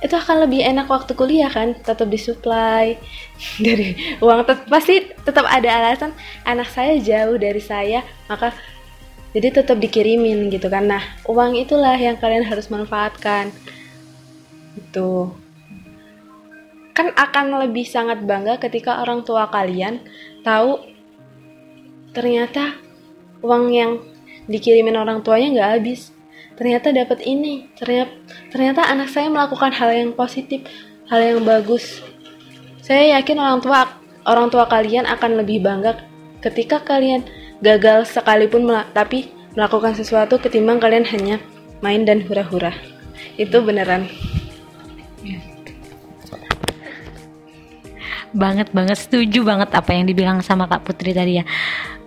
itu 0.02 0.18
akan 0.18 0.50
lebih 0.50 0.66
enak 0.66 0.90
waktu 0.90 1.14
kuliah 1.14 1.50
kan 1.50 1.74
tetap 1.78 2.06
disuplai. 2.10 2.98
Dari 3.66 4.18
uang 4.22 4.46
tet 4.46 4.66
pasti 4.70 5.08
tetap 5.26 5.46
ada 5.50 5.70
alasan 5.82 6.14
anak 6.46 6.70
saya 6.70 6.98
jauh 7.02 7.38
dari 7.38 7.62
saya 7.62 8.02
maka 8.26 8.54
jadi 9.32 9.62
tetap 9.62 9.80
dikirimin 9.80 10.52
gitu 10.52 10.68
kan. 10.68 10.90
Nah 10.90 11.02
uang 11.26 11.58
itulah 11.58 11.96
yang 11.98 12.20
kalian 12.20 12.46
harus 12.46 12.68
manfaatkan. 12.68 13.50
Itu 14.76 15.32
kan 17.02 17.10
akan 17.18 17.66
lebih 17.66 17.82
sangat 17.82 18.22
bangga 18.22 18.62
ketika 18.62 19.02
orang 19.02 19.26
tua 19.26 19.50
kalian 19.50 20.06
tahu 20.46 20.78
ternyata 22.14 22.78
uang 23.42 23.74
yang 23.74 23.98
dikirimin 24.46 24.94
orang 24.94 25.26
tuanya 25.26 25.50
nggak 25.50 25.72
habis. 25.82 26.14
Ternyata 26.54 26.94
dapat 26.94 27.26
ini 27.26 27.74
ternyata 27.74 28.14
ternyata 28.54 28.86
anak 28.86 29.10
saya 29.10 29.34
melakukan 29.34 29.74
hal 29.74 29.90
yang 29.90 30.14
positif 30.14 30.62
hal 31.10 31.26
yang 31.26 31.42
bagus. 31.42 32.06
Saya 32.86 33.18
yakin 33.18 33.42
orang 33.42 33.66
tua 33.66 33.98
orang 34.30 34.54
tua 34.54 34.70
kalian 34.70 35.10
akan 35.10 35.42
lebih 35.42 35.66
bangga 35.66 36.06
ketika 36.46 36.86
kalian 36.86 37.26
gagal 37.66 38.14
sekalipun 38.14 38.70
tapi 38.94 39.34
melakukan 39.58 39.98
sesuatu 39.98 40.38
ketimbang 40.38 40.78
kalian 40.78 41.10
hanya 41.10 41.42
main 41.82 42.06
dan 42.06 42.22
hura-hura. 42.22 42.78
Itu 43.42 43.66
beneran 43.66 44.06
banget 48.32 48.72
banget 48.72 48.98
setuju 48.98 49.44
banget 49.44 49.70
apa 49.76 49.92
yang 49.92 50.08
dibilang 50.08 50.40
sama 50.44 50.68
Kak 50.68 50.88
Putri 50.88 51.12
tadi 51.12 51.40
ya. 51.40 51.46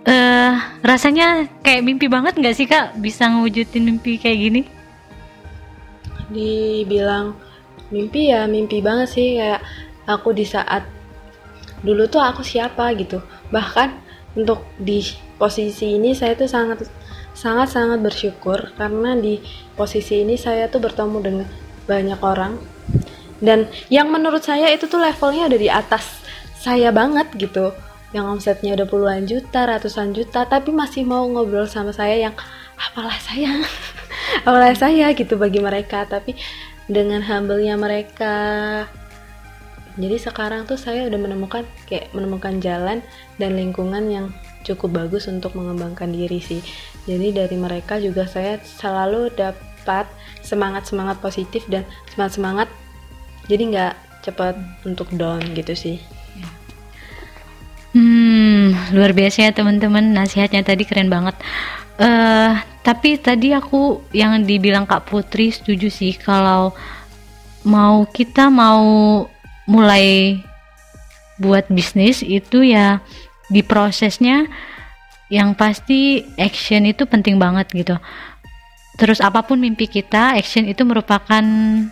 Uh, 0.05 0.61
rasanya 0.85 1.49
kayak 1.65 1.81
mimpi 1.81 2.13
banget 2.13 2.37
nggak 2.37 2.57
sih 2.57 2.69
Kak 2.69 3.01
bisa 3.01 3.25
ngewujudin 3.29 3.85
mimpi 3.85 4.21
kayak 4.21 4.39
gini? 4.41 4.63
Dibilang 6.29 7.37
mimpi 7.89 8.33
ya 8.33 8.45
mimpi 8.45 8.81
banget 8.85 9.09
sih 9.13 9.41
kayak 9.41 9.61
aku 10.05 10.37
di 10.37 10.45
saat 10.45 10.85
dulu 11.85 12.09
tuh 12.09 12.21
aku 12.21 12.45
siapa 12.45 12.93
gitu. 12.97 13.21
Bahkan 13.53 13.89
untuk 14.35 14.67
di 14.81 15.01
posisi 15.37 15.97
ini 15.97 16.13
saya 16.13 16.35
tuh 16.37 16.49
sangat 16.51 16.89
sangat 17.35 17.73
sangat 17.75 17.99
bersyukur 18.01 18.73
karena 18.79 19.19
di 19.19 19.43
posisi 19.75 20.23
ini 20.23 20.39
saya 20.39 20.71
tuh 20.71 20.81
bertemu 20.81 21.19
dengan 21.21 21.49
banyak 21.85 22.21
orang 22.23 22.74
dan 23.43 23.67
yang 23.91 24.11
menurut 24.13 24.45
saya 24.45 24.71
itu 24.71 24.87
tuh 24.87 25.03
levelnya 25.03 25.51
udah 25.51 25.61
di 25.61 25.71
atas 25.71 26.23
saya 26.59 26.95
banget 26.95 27.29
gitu. 27.35 27.75
Yang 28.15 28.27
omsetnya 28.31 28.79
udah 28.79 28.87
puluhan 28.87 29.27
juta, 29.27 29.67
ratusan 29.67 30.15
juta, 30.15 30.47
tapi 30.47 30.71
masih 30.71 31.03
mau 31.03 31.27
ngobrol 31.27 31.67
sama 31.67 31.91
saya 31.91 32.31
yang 32.31 32.35
apalah 32.79 33.19
saya, 33.19 33.59
apalah 34.47 34.75
saya? 34.79 35.11
gitu 35.13 35.35
bagi 35.35 35.59
mereka. 35.59 36.07
Tapi 36.07 36.39
dengan 36.87 37.21
humble-nya 37.27 37.75
mereka. 37.75 38.37
Jadi 39.95 40.17
sekarang 40.19 40.67
tuh 40.67 40.79
saya 40.79 41.07
udah 41.07 41.19
menemukan 41.19 41.63
kayak 41.87 42.11
menemukan 42.15 42.59
jalan 42.59 42.99
dan 43.39 43.51
lingkungan 43.55 44.11
yang 44.11 44.27
cukup 44.67 45.05
bagus 45.05 45.31
untuk 45.31 45.55
mengembangkan 45.55 46.11
diri 46.11 46.39
sih. 46.43 46.63
Jadi 47.07 47.31
dari 47.31 47.55
mereka 47.55 47.99
juga 48.03 48.27
saya 48.27 48.59
selalu 48.59 49.31
dapat 49.37 50.09
semangat 50.43 50.89
semangat 50.91 51.23
positif 51.23 51.63
dan 51.71 51.87
semangat 52.11 52.33
semangat 52.35 52.69
jadi 53.51 53.63
nggak 53.71 53.95
cepat 54.25 54.57
untuk 54.89 55.09
down 55.13 55.45
gitu 55.53 55.77
sih 55.77 55.99
Hmm, 57.95 58.75
luar 58.91 59.15
biasa 59.15 59.47
ya 59.47 59.51
teman-teman. 59.55 60.03
Nasihatnya 60.03 60.67
tadi 60.67 60.83
keren 60.83 61.07
banget. 61.07 61.39
Uh, 61.95 62.59
tapi 62.83 63.23
tadi 63.23 63.55
aku 63.55 64.03
yang 64.11 64.43
dibilang 64.43 64.83
Kak 64.83 65.07
Putri 65.07 65.55
setuju 65.55 65.87
sih 65.87 66.11
kalau 66.19 66.75
mau 67.63 68.03
kita 68.11 68.51
mau 68.51 69.23
mulai 69.71 70.43
buat 71.39 71.71
bisnis 71.71 72.21
itu 72.27 72.67
ya 72.67 72.99
di 73.47 73.63
prosesnya 73.63 74.51
yang 75.31 75.55
pasti 75.55 76.27
action 76.35 76.91
itu 76.91 77.07
penting 77.07 77.39
banget 77.39 77.71
gitu. 77.71 77.95
Terus 78.95 79.19
apa 79.19 79.43
pun 79.43 79.59
mimpi 79.59 79.91
kita, 79.91 80.39
action 80.39 80.71
itu 80.71 80.87
merupakan 80.87 81.43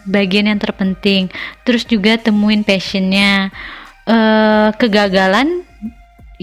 bagian 0.06 0.46
yang 0.46 0.60
terpenting. 0.62 1.26
Terus 1.66 1.82
juga 1.86 2.18
temuin 2.18 2.62
passionnya. 2.62 3.50
Uh, 4.02 4.74
kegagalan 4.82 5.62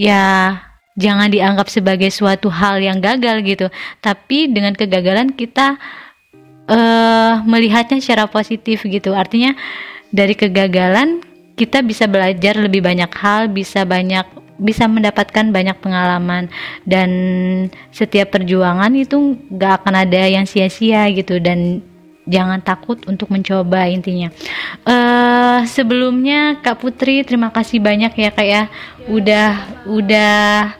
ya 0.00 0.56
jangan 0.96 1.28
dianggap 1.28 1.68
sebagai 1.68 2.08
suatu 2.08 2.48
hal 2.48 2.80
yang 2.80 3.04
gagal 3.04 3.44
gitu 3.44 3.66
tapi 4.00 4.48
dengan 4.48 4.72
kegagalan 4.72 5.32
kita 5.36 5.76
uh, 6.68 7.44
melihatnya 7.44 8.00
secara 8.00 8.24
positif 8.28 8.84
gitu 8.88 9.12
artinya 9.12 9.52
dari 10.08 10.32
kegagalan 10.32 11.24
kita 11.60 11.84
bisa 11.84 12.08
belajar 12.08 12.56
lebih 12.56 12.80
banyak 12.80 13.12
hal 13.20 13.52
bisa 13.52 13.84
banyak 13.84 14.24
bisa 14.56 14.88
mendapatkan 14.88 15.52
banyak 15.52 15.76
pengalaman 15.76 16.48
dan 16.88 17.10
setiap 17.92 18.32
perjuangan 18.32 18.92
itu 18.96 19.36
gak 19.52 19.84
akan 19.84 20.08
ada 20.08 20.24
yang 20.24 20.48
sia-sia 20.48 21.04
gitu 21.12 21.36
dan 21.36 21.84
jangan 22.28 22.60
takut 22.60 23.00
untuk 23.08 23.32
mencoba 23.32 23.88
intinya. 23.88 24.28
Uh, 24.84 25.64
sebelumnya 25.64 26.60
Kak 26.60 26.80
Putri 26.80 27.24
terima 27.24 27.48
kasih 27.48 27.80
banyak 27.80 28.12
ya 28.12 28.30
Kak 28.30 28.46
ya 28.46 28.62
udah 29.08 29.50
udah 29.88 30.76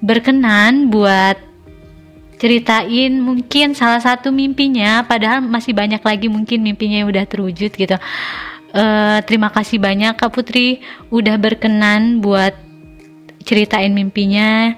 berkenan 0.00 0.88
buat 0.88 1.36
ceritain 2.40 3.18
mungkin 3.18 3.74
salah 3.74 4.00
satu 4.00 4.30
mimpinya 4.30 5.02
padahal 5.04 5.42
masih 5.42 5.74
banyak 5.74 6.00
lagi 6.00 6.30
mungkin 6.30 6.64
mimpinya 6.64 7.04
yang 7.04 7.10
udah 7.12 7.24
terwujud 7.28 7.76
gitu. 7.76 7.96
Uh, 8.68 9.24
terima 9.24 9.48
kasih 9.48 9.80
banyak 9.80 10.12
Kak 10.20 10.28
Putri 10.28 10.84
udah 11.08 11.40
berkenan 11.40 12.20
buat 12.20 12.52
ceritain 13.40 13.92
mimpinya. 13.96 14.76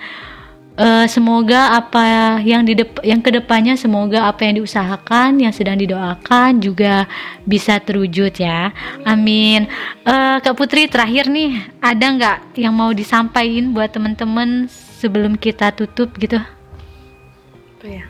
Uh, 0.80 1.04
semoga 1.10 1.76
apa 1.76 2.40
yang 2.40 2.64
di 2.64 2.72
yang 3.04 3.20
ke 3.20 3.28
depannya 3.28 3.76
semoga 3.76 4.24
apa 4.24 4.48
yang 4.48 4.64
diusahakan 4.64 5.36
yang 5.36 5.52
sedang 5.52 5.76
didoakan 5.76 6.62
juga 6.62 7.04
bisa 7.44 7.76
terwujud 7.82 8.32
ya. 8.38 8.72
Amin. 9.04 9.68
Uh, 10.06 10.40
kak 10.40 10.56
Putri 10.56 10.88
terakhir 10.88 11.28
nih 11.28 11.68
ada 11.84 12.06
nggak 12.06 12.38
yang 12.56 12.72
mau 12.72 12.94
disampaikan 12.96 13.76
buat 13.76 13.92
teman-teman 13.92 14.70
sebelum 14.72 15.36
kita 15.36 15.74
tutup 15.74 16.16
gitu? 16.16 16.40
Apa 17.76 17.86
ya? 17.90 18.04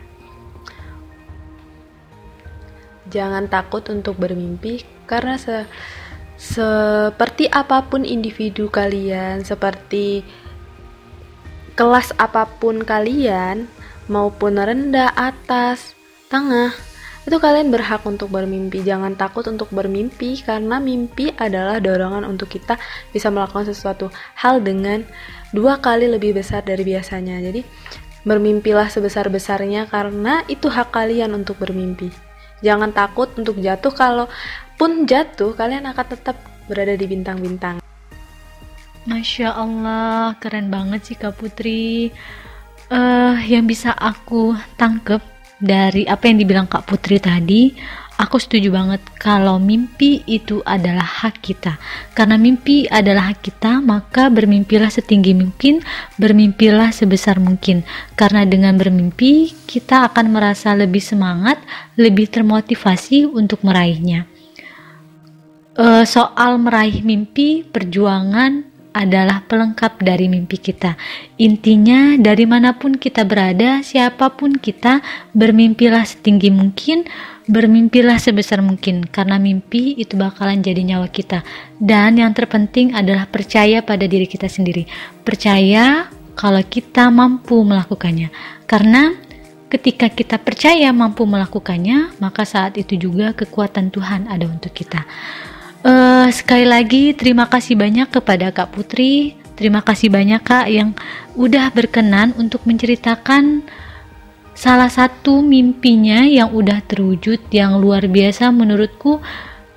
Jangan 3.10 3.50
takut 3.50 3.82
untuk 3.90 4.14
bermimpi 4.14 4.99
karena 5.10 5.34
se 5.34 5.66
seperti 6.40 7.50
apa 7.52 7.84
pun 7.84 8.06
individu 8.06 8.72
kalian 8.72 9.44
seperti 9.44 10.24
kelas 11.80 12.12
apa 12.20 12.44
pun 12.60 12.84
kalian, 12.84 13.64
maupun 14.12 14.60
rendah, 14.60 15.16
atas, 15.16 15.96
tengah, 16.28 16.76
itu 17.24 17.36
kalian 17.40 17.72
berhak 17.72 18.04
untuk 18.04 18.28
bermimpi. 18.28 18.84
Jangan 18.84 19.16
takut 19.16 19.48
untuk 19.48 19.72
bermimpi 19.72 20.44
karena 20.44 20.76
mimpi 20.76 21.32
adalah 21.40 21.80
dorongan 21.80 22.28
untuk 22.28 22.52
kita 22.52 22.76
bisa 23.16 23.32
melakukan 23.32 23.64
sesuatu 23.64 24.12
hal 24.36 24.60
dengan 24.60 25.08
dua 25.56 25.80
kali 25.80 26.04
lebih 26.04 26.36
besar 26.36 26.60
dari 26.60 26.84
biasanya. 26.84 27.40
Jadi, 27.40 27.64
bermimpilah 28.28 28.92
sebesar-besarnya 28.92 29.88
karena 29.88 30.44
itu 30.52 30.68
hak 30.68 30.92
kalian 30.92 31.32
untuk 31.32 31.56
bermimpi. 31.64 32.12
Jangan 32.60 32.92
takut 32.92 33.32
untuk 33.40 33.56
jatuh 33.56 33.92
kalau 33.96 34.28
pun 34.80 35.04
jatuh 35.04 35.52
kalian 35.52 35.84
akan 35.92 36.06
tetap 36.08 36.40
berada 36.64 36.96
di 36.96 37.04
bintang-bintang. 37.04 37.84
Masya 39.04 39.52
Allah, 39.52 40.32
keren 40.40 40.72
banget 40.72 41.04
sih 41.04 41.16
Kak 41.20 41.36
Putri. 41.36 42.08
Uh, 42.88 43.36
yang 43.44 43.68
bisa 43.68 43.92
aku 43.92 44.56
tangkep 44.80 45.20
dari 45.60 46.08
apa 46.08 46.32
yang 46.32 46.40
dibilang 46.40 46.64
Kak 46.64 46.88
Putri 46.88 47.20
tadi, 47.20 47.76
aku 48.16 48.40
setuju 48.40 48.72
banget 48.72 49.04
kalau 49.20 49.60
mimpi 49.60 50.24
itu 50.24 50.64
adalah 50.64 51.04
hak 51.04 51.44
kita. 51.44 51.76
Karena 52.16 52.40
mimpi 52.40 52.88
adalah 52.88 53.36
hak 53.36 53.44
kita, 53.44 53.84
maka 53.84 54.32
bermimpilah 54.32 54.88
setinggi 54.88 55.36
mungkin, 55.36 55.84
bermimpilah 56.16 56.88
sebesar 56.88 57.36
mungkin. 57.36 57.84
Karena 58.16 58.48
dengan 58.48 58.80
bermimpi, 58.80 59.52
kita 59.68 60.08
akan 60.08 60.32
merasa 60.32 60.72
lebih 60.72 61.04
semangat, 61.04 61.60
lebih 62.00 62.32
termotivasi 62.32 63.28
untuk 63.28 63.60
meraihnya. 63.60 64.29
Uh, 65.78 66.02
soal 66.02 66.58
meraih 66.58 66.98
mimpi, 67.06 67.62
perjuangan, 67.62 68.66
adalah 68.90 69.46
pelengkap 69.46 70.02
dari 70.02 70.26
mimpi 70.26 70.58
kita. 70.58 70.98
Intinya, 71.38 72.18
dari 72.18 72.42
mana 72.42 72.74
pun 72.74 72.98
kita 72.98 73.22
berada, 73.22 73.78
siapa 73.86 74.34
pun 74.34 74.58
kita, 74.58 74.98
bermimpilah 75.30 76.02
setinggi 76.02 76.50
mungkin, 76.50 77.06
bermimpilah 77.46 78.18
sebesar 78.18 78.66
mungkin, 78.66 79.06
karena 79.06 79.38
mimpi 79.38 79.94
itu 79.94 80.18
bakalan 80.18 80.58
jadi 80.58 80.82
nyawa 80.82 81.06
kita. 81.06 81.46
Dan 81.78 82.18
yang 82.18 82.34
terpenting 82.34 82.90
adalah 82.90 83.30
percaya 83.30 83.78
pada 83.86 84.10
diri 84.10 84.26
kita 84.26 84.50
sendiri. 84.50 84.90
Percaya 85.22 86.10
kalau 86.34 86.62
kita 86.66 87.14
mampu 87.14 87.62
melakukannya, 87.62 88.34
karena 88.66 89.14
ketika 89.70 90.10
kita 90.10 90.34
percaya 90.42 90.90
mampu 90.90 91.22
melakukannya, 91.30 92.18
maka 92.18 92.42
saat 92.42 92.74
itu 92.74 92.98
juga 92.98 93.38
kekuatan 93.38 93.94
Tuhan 93.94 94.26
ada 94.26 94.50
untuk 94.50 94.74
kita. 94.74 95.06
Uh, 95.80 96.28
sekali 96.28 96.68
lagi 96.68 97.16
terima 97.16 97.48
kasih 97.48 97.72
banyak 97.72 98.12
kepada 98.12 98.52
Kak 98.52 98.76
Putri. 98.76 99.32
Terima 99.56 99.80
kasih 99.80 100.12
banyak 100.12 100.44
Kak 100.44 100.68
yang 100.68 100.92
udah 101.40 101.72
berkenan 101.72 102.36
untuk 102.36 102.68
menceritakan 102.68 103.64
salah 104.52 104.92
satu 104.92 105.40
mimpinya 105.40 106.20
yang 106.28 106.52
udah 106.52 106.84
terwujud 106.84 107.40
yang 107.48 107.80
luar 107.80 108.04
biasa 108.04 108.52
menurutku 108.52 109.24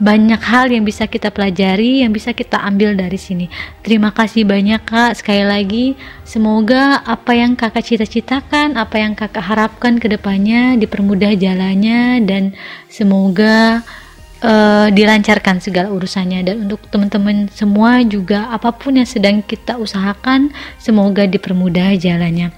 banyak 0.04 0.44
hal 0.44 0.68
yang 0.68 0.84
bisa 0.84 1.08
kita 1.08 1.32
pelajari, 1.32 2.04
yang 2.04 2.12
bisa 2.12 2.36
kita 2.36 2.60
ambil 2.60 3.00
dari 3.00 3.16
sini. 3.16 3.48
Terima 3.80 4.12
kasih 4.12 4.44
banyak 4.44 4.84
Kak. 4.84 5.24
Sekali 5.24 5.48
lagi, 5.48 5.86
semoga 6.28 7.00
apa 7.08 7.32
yang 7.32 7.56
Kakak 7.56 7.88
cita-citakan, 7.88 8.76
apa 8.76 9.00
yang 9.00 9.16
Kakak 9.16 9.48
harapkan 9.48 10.04
ke 10.04 10.12
depannya 10.12 10.76
dipermudah 10.76 11.32
jalannya 11.40 12.20
dan 12.28 12.52
semoga 12.92 13.88
uh, 14.44 14.88
dilancarkan 14.92 15.64
segala 15.64 15.90
urusannya 15.90 16.44
dan 16.44 16.68
untuk 16.68 16.84
teman-teman 16.92 17.48
semua 17.50 18.04
juga 18.04 18.52
apa 18.52 18.76
pun 18.76 19.00
yang 19.00 19.08
sedang 19.08 19.40
kita 19.40 19.80
usahakan 19.80 20.52
semoga 20.78 21.24
dipermudah 21.26 21.96
jalannya. 21.98 22.52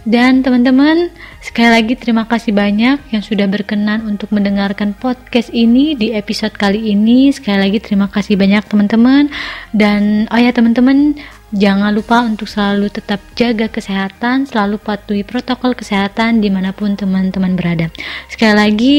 Dan 0.00 0.40
teman-teman, 0.40 1.12
sekali 1.44 1.68
lagi 1.68 1.92
terima 1.92 2.24
kasih 2.24 2.56
banyak 2.56 3.12
yang 3.12 3.20
sudah 3.20 3.44
berkenan 3.44 4.08
untuk 4.08 4.32
mendengarkan 4.32 4.96
podcast 4.96 5.52
ini 5.52 5.92
di 5.92 6.16
episode 6.16 6.56
kali 6.56 6.96
ini. 6.96 7.28
Sekali 7.28 7.68
lagi 7.68 7.84
terima 7.84 8.08
kasih 8.08 8.40
banyak 8.40 8.64
teman-teman 8.64 9.28
dan 9.76 10.24
oh 10.32 10.40
ya 10.40 10.56
teman-teman 10.56 11.20
Jangan 11.50 11.90
lupa 11.90 12.22
untuk 12.22 12.46
selalu 12.46 12.94
tetap 12.94 13.18
jaga 13.34 13.66
kesehatan, 13.66 14.46
selalu 14.46 14.78
patuhi 14.78 15.26
protokol 15.26 15.74
kesehatan 15.74 16.38
di 16.38 16.46
mana 16.46 16.70
pun 16.70 16.94
teman-teman 16.94 17.58
berada. 17.58 17.90
Sekali 18.30 18.54
lagi, 18.54 18.98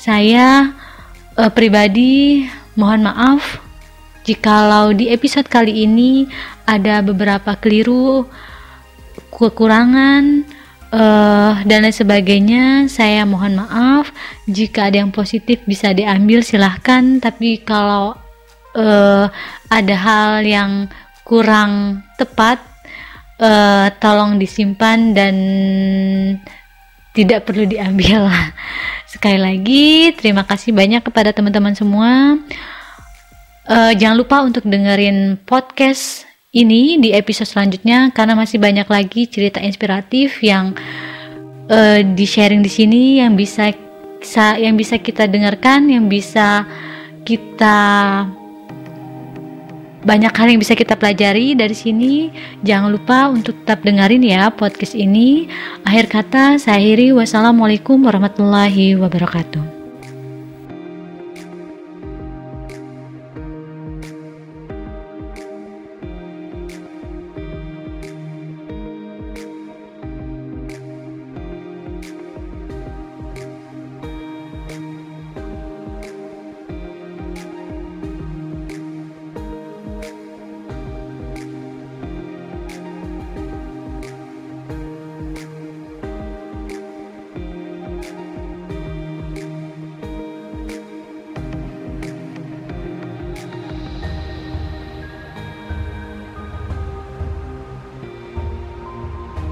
saya 0.00 0.72
uh, 1.40 1.48
pribadi 1.48 2.44
mohon 2.76 3.08
maaf 3.08 3.64
jikalau 4.28 4.92
di 4.92 5.08
episode 5.08 5.48
kali 5.48 5.88
ini 5.88 6.28
ada 6.68 7.00
beberapa 7.00 7.56
keliru, 7.56 8.28
kekurangan 9.32 10.44
uh, 10.92 11.52
dan 11.64 11.88
lain 11.88 11.96
sebagainya. 11.96 12.64
Saya 12.86 13.24
mohon 13.24 13.58
maaf 13.64 14.12
jika 14.44 14.92
ada 14.92 15.00
yang 15.00 15.10
positif 15.10 15.64
bisa 15.64 15.90
diambil 15.96 16.44
silahkan, 16.44 17.18
tapi 17.18 17.64
kalau 17.64 18.14
uh, 18.76 19.26
ada 19.72 19.96
hal 19.96 20.44
yang 20.44 20.86
kurang 21.24 22.04
tepat, 22.20 22.60
uh, 23.40 23.88
tolong 23.98 24.36
disimpan 24.38 25.16
dan 25.16 25.34
tidak 27.14 27.46
perlu 27.48 27.66
diambil. 27.66 28.30
Sekali 29.12 29.38
lagi, 29.38 30.14
terima 30.14 30.46
kasih 30.46 30.70
banyak 30.70 31.02
kepada 31.02 31.34
teman-teman 31.34 31.74
semua. 31.74 32.38
Uh, 33.70 33.92
jangan 33.94 34.16
lupa 34.18 34.42
untuk 34.42 34.66
dengerin 34.66 35.38
podcast 35.46 36.26
ini 36.50 36.98
di 36.98 37.14
episode 37.14 37.46
selanjutnya 37.46 38.10
karena 38.10 38.34
masih 38.34 38.58
banyak 38.58 38.86
lagi 38.90 39.30
cerita 39.30 39.62
inspiratif 39.62 40.42
yang 40.42 40.74
uh, 41.70 42.02
di 42.02 42.26
sharing 42.26 42.66
di 42.66 42.70
sini 42.70 43.22
yang 43.22 43.38
bisa 43.38 43.70
yang 44.58 44.74
bisa 44.74 44.98
kita 44.98 45.30
dengarkan, 45.30 45.86
yang 45.86 46.10
bisa 46.10 46.66
kita 47.22 47.78
banyak 50.00 50.32
hal 50.32 50.46
yang 50.48 50.60
bisa 50.60 50.72
kita 50.76 50.96
pelajari 50.96 51.52
dari 51.52 51.76
sini. 51.76 52.32
Jangan 52.64 52.90
lupa 52.92 53.28
untuk 53.28 53.56
tetap 53.64 53.84
dengerin 53.84 54.24
ya 54.24 54.48
podcast 54.52 54.96
ini. 54.96 55.48
Akhir 55.84 56.08
kata, 56.08 56.56
saya 56.56 56.80
akhiri. 56.80 57.12
Wassalamualaikum 57.12 58.00
warahmatullahi 58.04 58.96
wabarakatuh. 58.96 59.79